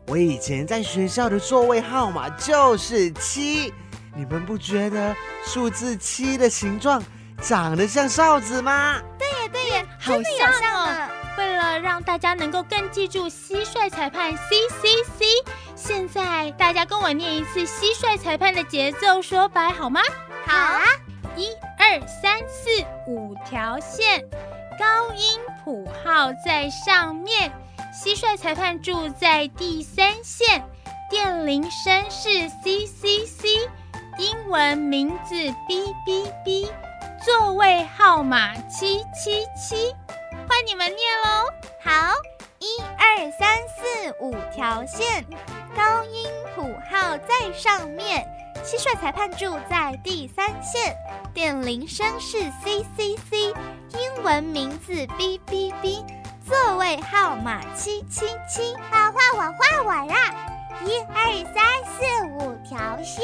[0.06, 3.72] 我以前在学校的座位号码就是七，
[4.14, 5.14] 你们不觉得
[5.46, 7.02] 数字七的形状
[7.40, 9.00] 长得像哨子吗？
[9.18, 11.08] 对耶对耶，好真的有像哦。
[11.38, 15.24] 为了让大家能够更记住蟋蟀裁判 C C C，
[15.74, 20.00] 现在大家跟我念一次蟋蟀裁判的节奏说白好吗？
[20.46, 20.84] 好啊，
[21.36, 22.70] 一二三四
[23.06, 24.22] 五条线，
[24.78, 27.50] 高音谱号在上面，
[27.92, 30.62] 蟋蟀裁判住在第三线，
[31.08, 33.48] 电铃声是 C C C，
[34.18, 35.34] 英文名字
[35.66, 36.70] B B B，
[37.24, 39.94] 座位号码七七七，
[40.46, 41.50] 换你们念喽。
[41.82, 42.12] 好，
[42.58, 45.24] 一二三四五条线，
[45.74, 48.26] 高音谱号在上面，
[48.64, 50.96] 蟋蟀裁判住在第三线，
[51.34, 53.52] 电铃声是 C C C，
[53.90, 56.02] 英文名字 B B B，
[56.48, 58.72] 座位号码七七七。
[58.90, 60.34] 啊，换我换我啦！
[60.82, 63.22] 一二三四五条线，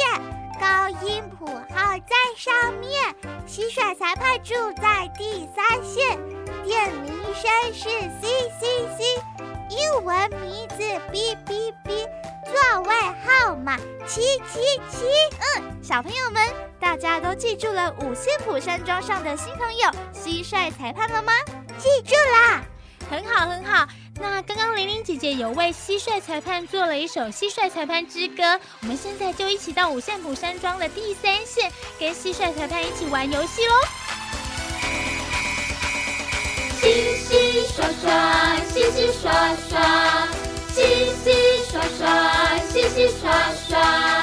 [0.60, 3.02] 高音谱号在上面，
[3.48, 6.18] 蟋蟀裁判住在第三线，
[6.66, 7.88] 电铃声是
[8.20, 9.22] C C C，
[9.70, 10.76] 英文名字
[11.12, 12.04] B B B，
[12.44, 14.20] 座位号码七
[14.52, 15.06] 七七。
[15.56, 16.42] 嗯小朋友们，
[16.78, 21.32] 大家都记住了五线谱山庄上的新朋友蟋蟀裁判了吗？
[21.78, 22.62] 记住啦！
[23.08, 23.86] 很好，很好。
[24.20, 28.42] 那刚刚玲玲姐姐有为蟋蟀裁判做了一首《蟋蟀裁判之歌》，
[28.82, 33.74] 我们现在就一起到五线谱山庄的第三线，跟蟋蟀裁判一起玩游戏喽。
[36.80, 40.26] 洗洗刷刷，洗洗刷刷，
[40.72, 40.80] 洗
[41.22, 41.26] 洗
[41.70, 43.30] 刷刷，洗洗刷
[43.68, 44.19] 刷，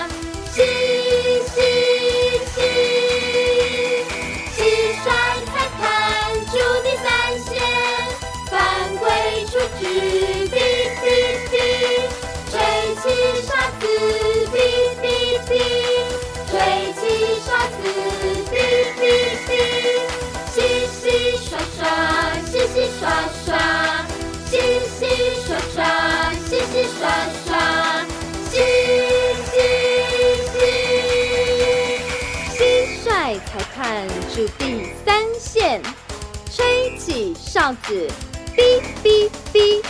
[37.57, 38.07] 哨子，
[38.55, 39.83] 哔哔哔。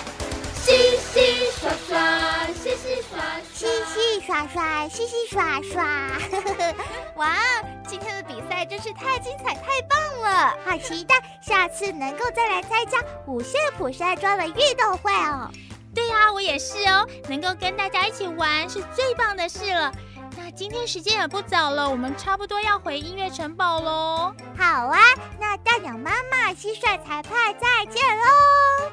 [0.53, 3.19] 洗洗刷刷，洗洗刷
[3.53, 3.85] 洗刷。
[3.93, 5.83] 洗刷刷，洗洗刷刷，
[7.15, 7.35] 哇，
[7.85, 10.57] 今天的比赛真是太精彩、太棒了！
[10.65, 15.51] 好期待下次能够再来参加五线谱山庄的运动会哦！
[15.93, 19.91] 对啊，我也是哦，能够跟大家一起玩是最棒的事了。
[20.39, 24.31] 那今天时间也不早了，我们差不多要回音乐城堡喽。
[24.55, 24.99] 好啊，
[25.39, 28.23] 那大鸟妈妈、蟋蟀裁判再见喽！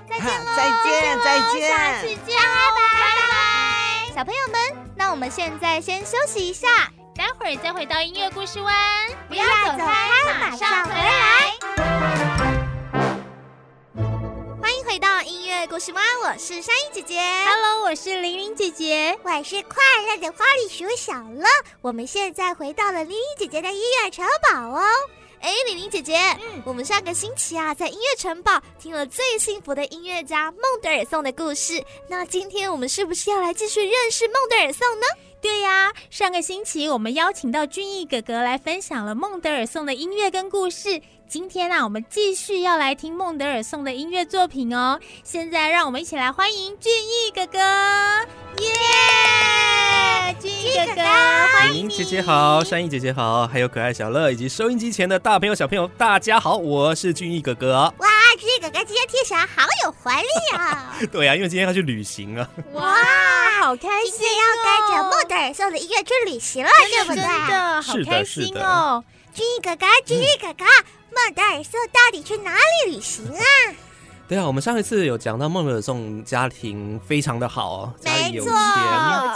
[0.09, 0.53] 再见喽！
[0.57, 2.25] 再见，再见下次见。
[2.25, 4.15] 见哦，拜拜！
[4.15, 6.67] 小朋友们，那我们现在先休息一下，
[7.15, 8.75] 待会儿再回到音乐故事湾。
[9.29, 11.84] 不要走开，马上回来。
[15.75, 17.19] 故事吗，我是山鹰姐姐。
[17.19, 19.19] Hello，我是玲玲姐姐。
[19.25, 21.45] 我是快乐的花栗鼠小乐，
[21.81, 24.81] 我们现在回到了玲玲姐姐的音乐城堡哦。
[25.41, 31.85] 哎，玲玲姐姐，嗯我们上个星期啊，在音乐城堡听了最幸福的音乐家孟德尔颂的故事。
[32.09, 35.07] 那今天我们是不是要来继续认识孟德尔颂呢？
[35.41, 41.03] 对呀、上个星期我们邀请到俊逸哥哥来分享了孟德尔颂的音乐跟故事。
[41.27, 45.01] 今天啊，我们继续要来听孟德尔颂的音乐作品哦。
[45.25, 47.67] 现在让我们一起来欢迎俊逸哥哥，耶！
[50.39, 57.93] 俊逸哥哥，欢迎姐姐好，山鹰姐姐好，还有可爱小乐以及收音机前的大朋友小朋友，大家好，我是俊逸哥哥。
[57.99, 58.09] 哇，
[58.39, 60.95] 俊逸哥哥今天听起来好有活力啊！
[61.11, 62.49] 对啊，因为今天要去旅行啊。
[62.75, 62.95] 哇，
[63.63, 67.25] 好开心今天要跟着孟德尔颂的音乐去旅行了，对不真？
[67.25, 69.03] 的好是的开心是的哦。
[69.35, 70.65] 俊逸哥哥，俊逸哥哥，
[71.15, 73.45] 孟德尔颂到底去哪里旅行啊？
[74.27, 78.59] 对啊，我们上一次有讲到孟德尔颂家庭非常的好哦，家里有没错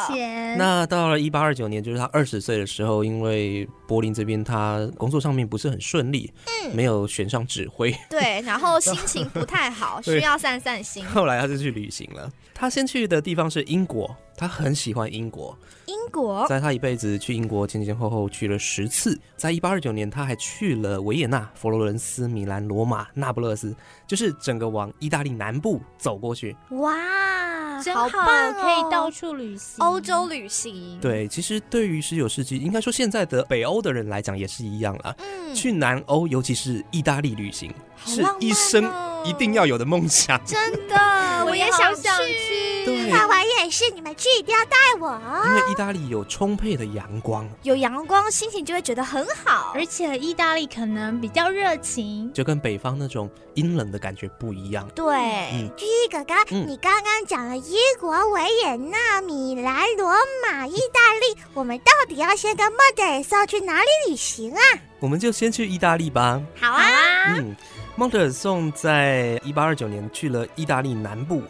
[0.08, 0.16] 钱。
[0.16, 0.58] 有钱。
[0.58, 6.32] 那到了一八二九年，就是他二十岁的时候，因为柏林这边他工作上面不是很顺利，
[6.64, 11.04] 嗯没有选上指挥，对，然后 心情不太好，需要散散心。
[11.04, 12.30] 后来他就去旅行了。
[12.60, 15.56] 他先去的地方是英国，他很喜欢英国，
[15.86, 23.72] 英国在他一辈子去英国前前后后去了十次，在一八二九年他还去了维也纳、佛罗伦斯、米兰、罗马、那不勒斯，
[24.08, 26.56] 就是整个往意大利南部走过去。
[26.70, 29.76] 哇，真好，好棒哦可以到处旅行。
[29.78, 35.16] 欧洲旅行。，对，其实对于十九世纪，应该说现在的北欧的人来讲也是一样了。
[35.20, 37.72] 嗯，去南欧，尤其是意大利旅行，
[38.04, 40.40] 是一生哦一定要有的梦想。
[40.44, 40.96] 真的，
[41.46, 42.84] 我也想想去。
[42.84, 45.20] 对，爸爸也是，你们去一定要带我。
[45.46, 49.72] 因为意大利有充沛的阳光，有阳光，心情就会觉得很好。
[49.74, 54.88] 而且意大利可能比较热情，就跟北方那种阴冷的感觉不一样。
[54.94, 55.14] 对，
[55.52, 60.14] 嗯居哥哥，嗯你刚刚讲了英国、维也纳、米兰、罗
[60.46, 64.60] 马、意大利，我们到底要先跟莫德尔松去哪里旅行啊？
[65.00, 66.40] 我们就先去意大利吧。
[66.58, 67.54] 好啊，嗯，
[67.98, 71.42] 孟德尔颂在一八二九年去了意大利南部，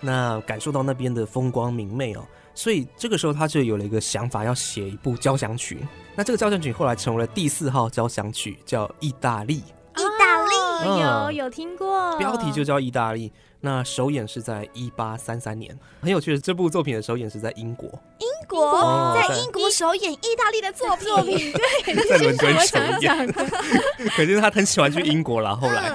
[0.00, 5.86] 那感受到那边的风光明媚哦，所以这个时候他就有了一个想法，要写一部交响曲。
[6.16, 13.28] 那这个交响曲后来成为了第四号交响曲，叫《意大利意大利，哦有嗯有听过，标题就叫《意大利》。
[13.60, 17.88] 那首演是在一八三三年，很有趣的，这部作品的首演是在英国，
[18.18, 18.64] 英国？
[18.64, 21.52] 哦在在英国首演意大利的作品，
[22.08, 23.32] 在伦敦我首演。
[24.16, 25.92] 可是他很喜欢去英国啦，后来。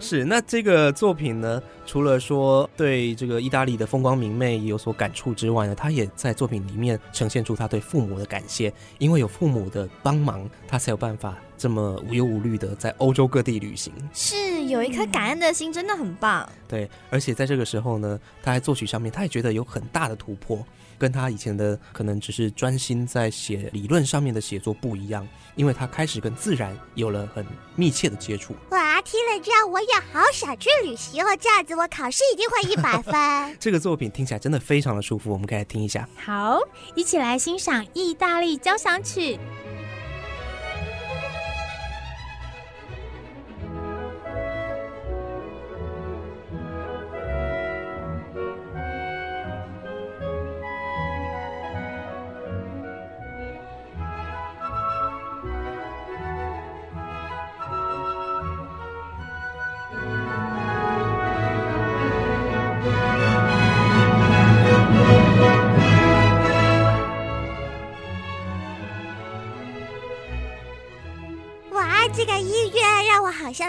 [0.00, 13.92] 是，那这个作品呢，除了说对这个意大利的风光明媚有所感触之外呢，他也在作品里面呈现出他对父母的感谢，因为有父母的帮忙，他才有办法这么无忧无虑的在欧洲各地旅行。
[14.12, 16.46] 是有一颗感恩的心，真的很棒。
[16.68, 20.62] 对，而且在这个时候呢，他在作曲上面，他也觉得有很大的突破，
[20.98, 25.26] 跟他以前的可能只是专心在写理论上面的写作不一样，
[25.56, 27.44] 因为他开始跟自然有了很
[27.76, 28.54] 密切的接触。
[28.70, 33.14] 哇，听了这样我也好想去旅行哦，这样子我考试一定会一百分。
[33.60, 36.08] 这个作品听起来真的非常的舒服，我们可以来听一下。
[36.16, 36.58] 好，
[36.94, 39.38] 一起来欣赏意大利交响曲。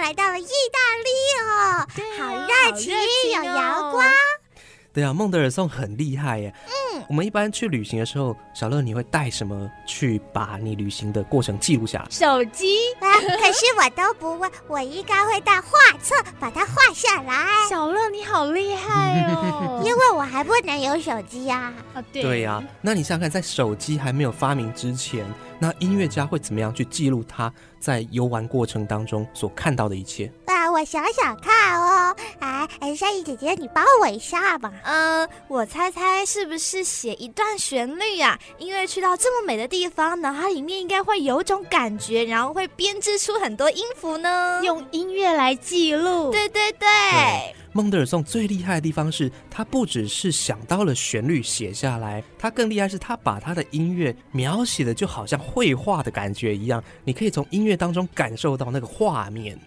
[0.05, 1.09] 来到了意大利
[1.41, 1.81] 哦，
[2.19, 4.05] 好热情，有阳光。
[4.93, 6.53] 对啊，孟德尔颂很厉害耶。
[6.67, 6.69] 嗯，
[7.07, 12.05] 我们一般去旅行的时候，小乐你会带什么去把你旅行的过程记录下来？
[12.09, 15.69] 手机，啊，可是我都不会，我应该会带画
[16.01, 19.81] 册把它画下来，小乐你好厉害哦！
[19.85, 25.25] 因为我还不能有手机呀、啊，对对呀、那你想想看，在手机还没有发明之前，
[25.59, 30.31] 那音乐家会怎么样去记录他在游玩过程当中所看到的一切？
[30.65, 34.73] 啊，我想想看哦，哎哎，山姨姐姐，你帮我一下吧。
[34.83, 44.59] 嗯，我猜猜是不是写一段旋律啊、因为去到这么美的地方，脑海里面应该会有种感觉，然后会编织出很多音符呢。
[44.63, 46.31] 用音乐来记录。
[46.31, 59.59] 对对对，对孟德尔颂最厉害的地方是，他不只是想到了旋律写下来，他更厉害是他把他的音乐描写的就好像绘画的感觉一样，你可以从音乐当中感受到那个画面。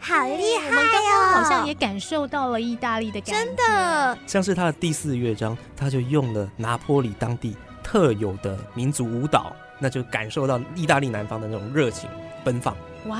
[0.00, 1.66] 哇，好厉害我们刚刚好像哦！
[1.66, 12.08] 也感受到了意大利的感觉，真的像是他的第四乐章，他就用了拿坡里当地特有的民族舞蹈，那就感受到意大利南方的那种热情
[12.44, 12.76] 奔放。
[13.06, 13.18] 哇！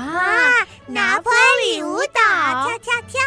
[0.85, 1.31] 拿坡
[1.63, 3.19] 里舞蹈，跳跳跳！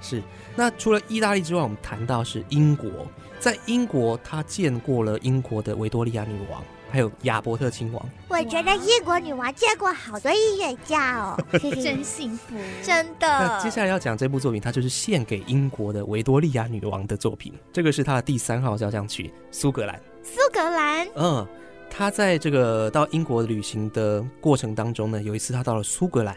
[0.00, 0.22] 是，
[0.54, 2.90] 那除了意大利之外，我们谈到是英国，
[3.38, 8.10] 在英国他见过了英国的维多利亚女王，还有亚伯特亲王。
[8.28, 11.36] 我觉得英国女王见过好多音乐家哦。
[11.58, 13.26] 真幸福，真的。
[13.28, 17.52] 那接下来要讲这部作品，它就是献给英国的维多利亚女王的作品。
[17.72, 19.96] 这个是她的第三号交响曲《苏格兰》。
[20.22, 21.46] 苏格兰，嗯，
[21.88, 26.36] 他在这个到英国旅行的过程当中呢，有一次他到了苏格兰。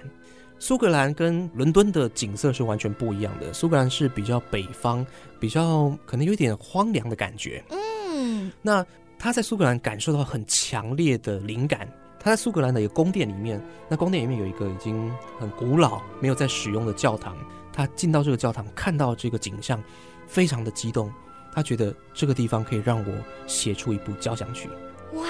[0.57, 3.51] 苏格兰跟伦敦的景色是完全不一样的。
[3.51, 5.05] 苏格兰是比较北方，
[5.37, 7.61] 比较可能有一点荒凉的感觉。
[7.69, 8.85] 嗯，那
[9.23, 11.87] 他在苏格兰感受到很强烈的灵感。
[12.19, 13.57] 他在苏格兰的一个宫殿里面，
[13.87, 15.09] 那宫殿里面有一个已经
[15.39, 17.37] 很古老、没有在使用的教堂。
[17.71, 19.81] 他进到这个教堂，看到这个景象，
[20.27, 21.09] 非常的激动。
[21.53, 23.13] 他觉得这个地方可以让我
[23.47, 24.67] 写出一部交响曲。
[25.13, 25.25] 哇，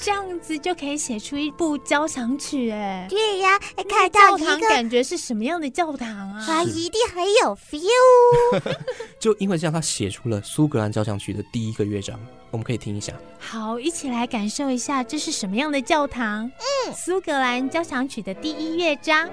[0.00, 3.06] 这样子就可以写出一部交响曲哎。
[3.08, 6.62] 对呀，哎看教到一个，堂感觉是什么样的教堂啊，啊？
[6.62, 8.76] 一定很有 feel。
[9.18, 12.18] 就因为这样，他写出了苏格兰交响曲的第一个乐章，
[12.50, 13.12] 我们可以听一下。
[13.38, 16.46] 好，一起来感受一下这是什么样的教堂。
[16.46, 19.28] 嗯，苏格兰交响曲的第一乐章。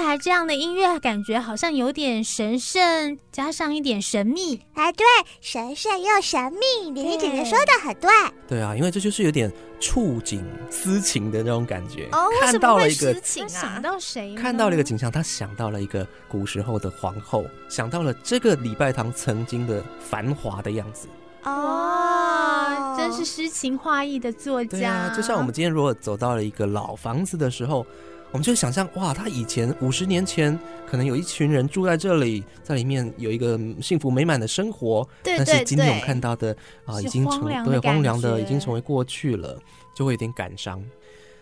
[0.00, 4.60] 起来这样的音乐，感觉好像有点神圣，加上一点神秘。
[4.74, 5.04] 哎，对，
[5.40, 8.10] 神圣又神秘，玲玲姐姐说的很对。
[8.48, 12.08] 对啊，因为这就是有点触景思情的那种感觉。
[12.12, 13.80] 哦，看到了一个思情想啊？
[13.80, 14.34] 到谁？
[14.34, 21.08] 看到了一个景象，他想到了一个古时候的皇后，想到了这个礼拜堂曾经的繁华的样子。
[21.44, 24.70] 哦，真是诗情画意的作家。
[24.70, 27.86] 对啊，就像我们今天如果走到了一个老房子的时候，
[28.32, 30.56] 我们就想象哇，他以前五十年前
[30.86, 35.06] 可能有一群人住在这里，在里面有一个幸福美满的生活。
[35.22, 39.58] 对对但是今天我们，看到的啊，是已经成荒对荒凉的，已经成为过去了，
[39.96, 40.80] 就会有点感伤。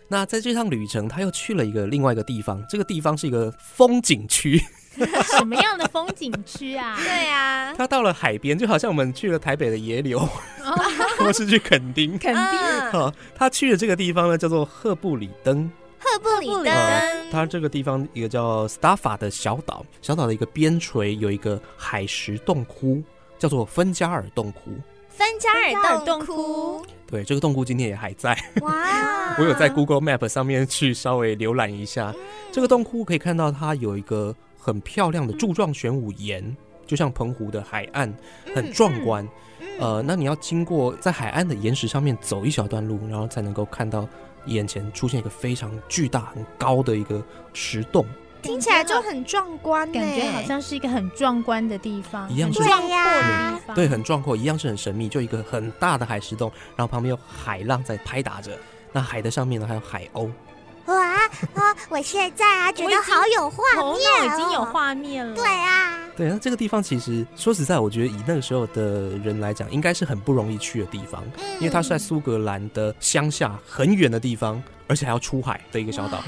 [0.07, 4.59] 那在这趟旅程，他又去了一个另外一个地方，这个地方是一个风景区。
[5.37, 6.97] 什么样的风景区啊？
[6.99, 10.27] 对啊，他到了海边，就好像我们去了台北的野柳，
[11.19, 12.17] 或是去垦丁。
[12.17, 12.43] 肯定。
[12.43, 15.71] 嗯哈，他去的这个地方呢，叫做赫布里登。
[15.99, 23.03] 赫布里登呃，它这个地方一个叫 Staffa 的小岛，小岛的一个边陲有一个海蚀洞窟，
[23.37, 24.71] 叫做芬加尔洞窟。
[25.09, 28.31] 芬加尔洞洞窟窟，对，这个洞窟今天也还在，
[28.61, 32.13] 哇， 我有在 Google Map 上面去稍微浏览一下。
[32.53, 36.55] 这个洞窟可以看到它有一个很漂亮的柱状玄武岩，
[36.87, 38.13] 就像澎湖的海岸，
[38.55, 39.27] 很壮观。
[39.77, 44.07] 呃，那你要经过在海岸的岩石上面走一小段路，然后才能够看到
[44.45, 47.23] 眼前出现一个非常巨大、很高的一个
[47.53, 48.05] 石洞。
[48.41, 53.75] 听起来就很壮观，感觉好像是一个很壮观的地方，一样是很壮阔的地方。
[53.75, 58.57] 对，很壮阔，一样是很神秘，就一个很大的海石洞，然后旁边有海浪在拍打着。
[58.93, 60.31] 那海的上面呢，还有海鸥。
[60.89, 61.05] 哇
[61.55, 61.75] 啊！
[61.89, 63.63] 我现在啊，觉得好有画
[63.93, 64.65] 面已经有。
[64.65, 65.35] 画面了。
[65.35, 71.23] 对啊，对，啊这个地方其实说实在，我觉得以那个时候的人来讲，应该是很不容易去的地方，
[71.59, 76.21] 因为它是在苏格兰的乡下很远的地方，而且还要出海的一个小岛。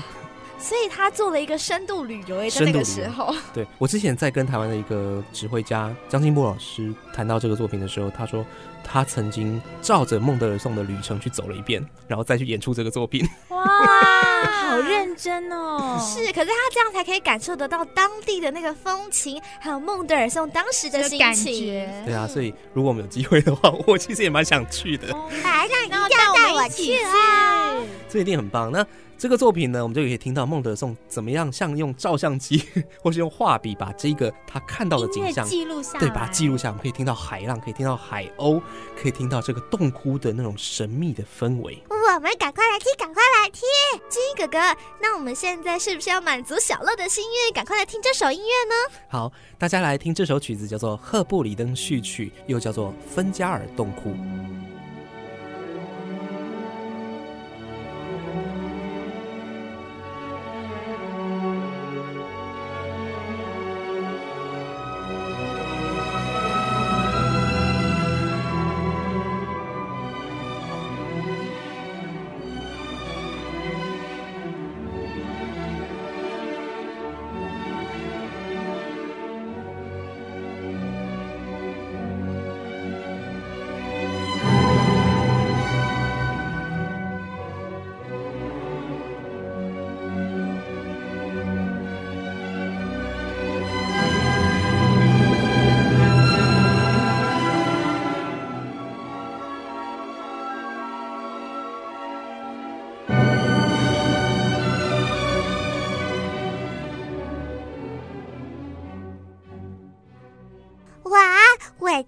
[0.61, 8.45] 所以他做了一个深度旅游诶，在那个时候， 对我之前在跟台湾的一个指挥家张金波老师谈到这个作品的时候，他说
[8.83, 13.27] 他曾经照着孟德尔颂的旅程去走了一遍，然后再去演出这个作品。
[13.49, 13.65] 哇，
[14.69, 15.97] 好认真哦。
[15.99, 21.53] 是，可是他这样才可以感受得到当地的那个风情，还有孟德尔颂当时的感情。
[21.53, 22.03] 觉。
[22.05, 25.13] 对啊，所以如果我们有机会的话，我其实也蛮想去的。
[25.13, 27.70] 哦来，那你一定要带我去啊！
[28.11, 28.71] 这一定很棒。
[28.71, 28.85] 那
[29.17, 32.61] 这个作品呢，我们就可以听到孟德尔颂怎么样，像用照相机
[33.01, 36.71] 或是用画笔把这个他看到的景象，记录下来，对，把它记录下来。
[36.71, 38.61] 我们可以听到海浪，可以听到海鸥，
[38.99, 41.81] 可以听到这个洞窟的那种神秘的氛围。
[41.89, 43.61] 我们赶快来听，赶快来听！
[44.09, 44.57] 金哥哥，
[45.01, 48.99] 那我们现在是不是要满足小乐的心愿，赶快来听这首音乐呢？
[49.07, 54.09] 好，大家来听这首曲子，叫做《赫布里登序曲》，又叫做《芬加尔洞窟》。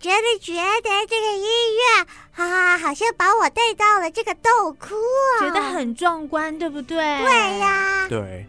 [0.03, 6.97] 觉得这个音乐哈啊，好像把我带到了这个洞窟啊，觉得很壮观，对不对？
[6.97, 8.05] 对呀。
[8.09, 8.45] 对，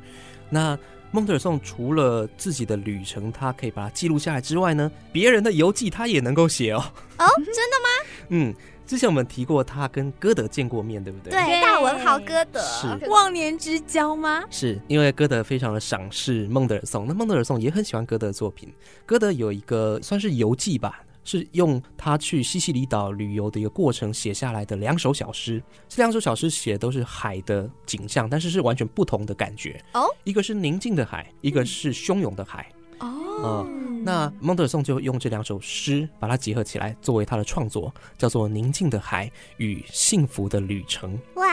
[0.50, 0.76] 那
[1.12, 6.84] 孟德尔颂除了自己的旅程，他可以把它记录下来之外呢，别人的游记他也能够写哦。
[7.18, 7.88] 哦， 真的吗？
[8.30, 11.30] 嗯，之前我们提过他跟歌德见过面，对不对？
[11.30, 14.42] 对，大文豪歌德是忘年之交吗？
[14.50, 18.74] 是因为歌德非常的赏识孟德尔颂，那孟德尔颂也很喜欢歌德的作品。
[19.06, 25.62] 歌德有一个算是游记吧，是用他去西西里岛旅游的一个过程写下来的两首小诗。
[25.88, 29.82] 这两首小诗写的都是海的景象，但是是完全不同的感觉。
[29.94, 32.70] 哦，一个是宁静的海，一个是汹涌的海。
[33.00, 33.66] 哦，
[34.04, 41.18] 那孟德尔颂就用这两首诗把它结合起来，作为他的创作，叫做《宁静的海与幸福的旅程》。
[41.40, 41.46] 哇，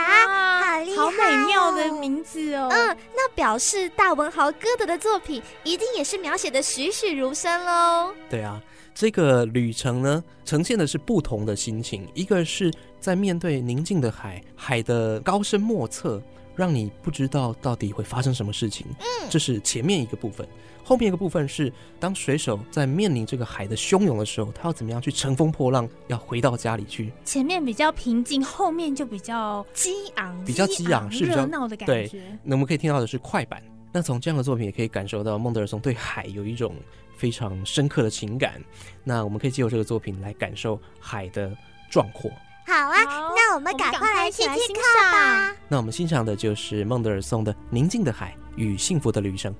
[0.62, 2.68] 好厉害、好美妙的名字哦。
[2.70, 8.14] 嗯，那表示大文豪歌德的作品一定也是描写的栩栩如生喽。
[8.30, 8.62] 对啊，
[8.94, 16.22] 这个旅程呢，呈现的是不同的心情，一个是在面对宁静的海，海的高深莫测，
[16.54, 18.86] 让你不知道到底会发生什么事情。
[18.98, 20.46] 嗯，这是前面一个部分。
[20.84, 27.12] 后面一个部分是，当水手在面临这个海的汹涌的时候，他要怎么样去乘风破浪，要回到家里去？
[27.24, 32.20] 前面比较平静，后面就比较激昂，比较激昂，是比较热闹的感对觉。
[32.42, 33.62] 那我们可以听到的是快板。
[33.92, 36.74] 那从这样的作品也可以感受到孟德尔松对海有一种
[37.16, 38.60] 非常深刻的情感。
[39.04, 41.56] 那我们可以借由这个作品来感受海的
[41.90, 42.30] 壮阔。
[42.64, 45.56] 好啊，好那我们赶快来听快一起来欣听看吧。
[45.68, 49.52] 那我们欣赏的就是孟德尔颂的《宁静的海与幸福的旅程》。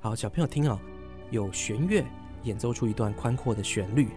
[0.00, 0.78] 好，小朋友听哦，
[1.30, 2.02] 有弦乐
[2.44, 4.08] 演奏出一段宽阔的旋律，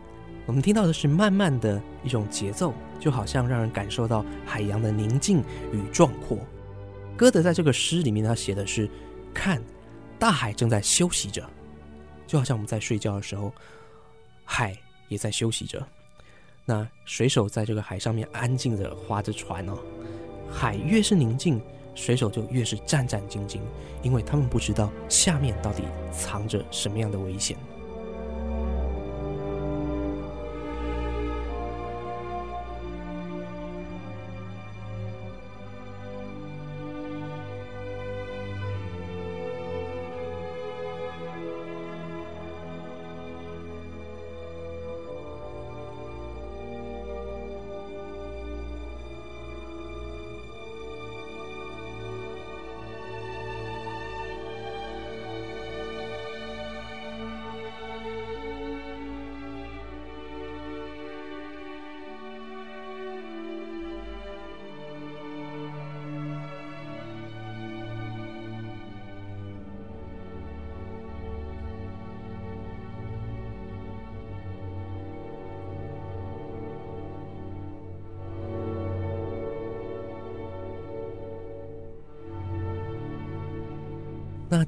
[0.46, 6.38] 我们听到的是慢慢的一种节奏，就好像让人感受到海洋的宁静与壮阔。
[7.18, 8.90] 歌德在这个诗里面，他写的是：
[9.34, 9.62] 看，
[10.24, 11.46] 大海正在休息着，
[12.26, 13.52] 就好像我们在睡觉的时候，
[14.46, 14.74] 海
[15.10, 15.86] 也在休息着。
[16.64, 19.78] 那水手在这个海上面安静的划着船哦，
[20.50, 21.62] 海越是宁静，
[21.94, 23.60] 水手就越是战战兢兢，
[24.02, 27.58] 因为他们不知道下面到底藏着什么样的危险。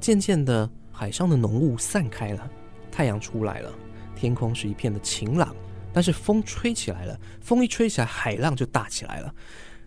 [0.06, 2.48] 渐渐的，海上的浓雾散开了，
[2.92, 3.72] 太阳出来了，
[4.14, 5.52] 天空是一片的晴朗。
[5.92, 9.34] 但是风吹起来了，风一吹起来，海浪就大起来了。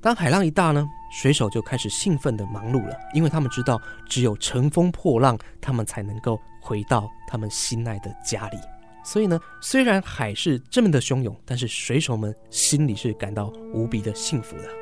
[0.01, 8.57] 当海浪一大呢，水手就开始兴奋的忙碌了，因为他们知道，只有乘风破浪，他们才能够回到他们心爱的家里。
[9.05, 14.78] 所以呢，虽然海是这么的汹涌，但是水手们心里是感到无比的幸福的。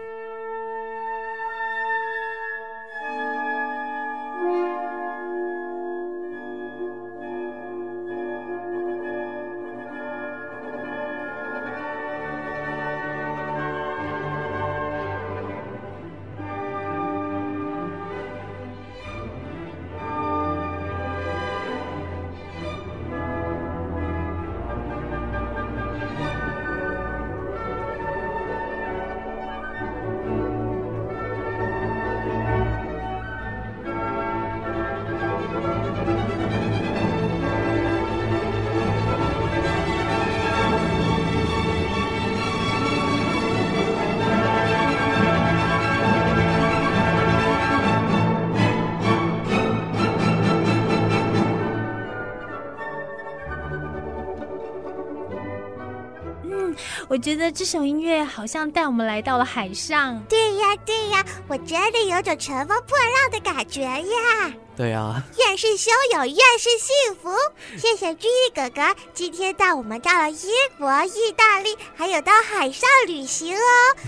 [57.38, 60.22] 得这首音乐好像带我们来到了海上。
[60.28, 64.52] 对呀，对呀，我真的有种乘风破浪的感觉呀！
[64.76, 67.32] 对啊，越是汹涌，越是幸福。
[67.78, 73.62] 谢谢君毅哥哥，今天带我们到了英国、意大利，还有到海上旅行哦。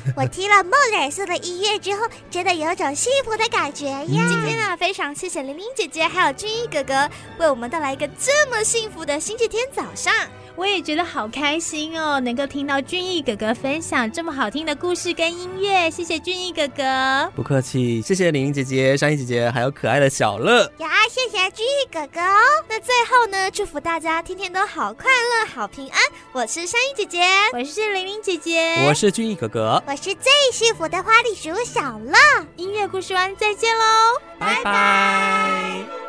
[0.15, 4.05] 我听了梦蕾色的音乐之后，真的有种幸福的感觉呀！
[4.07, 7.09] 今天呢，非常谢谢玲玲姐姐还有君毅哥哥，
[7.39, 10.13] 为我们带来一个这么幸福的星期天早上。
[10.59, 17.31] 我也觉得好开心哦，能够听到俊逸哥哥分享这么好听的故事跟音乐，谢谢俊逸哥哥。
[17.33, 20.63] 不客气，谢谢玲玲姐姐、山一姐姐，还有可爱的小乐。
[20.79, 22.41] 呀，谢谢俊逸哥哥哦。
[22.67, 26.01] 那最后呢，祝福大家天天都好快乐、好平安。
[26.33, 32.13] 我是山一姐姐，我是玲玲姐姐，我是俊逸哥哥，我是最幸福的花栗鼠小乐。
[32.57, 36.08] 音乐故事完再见喽，拜拜。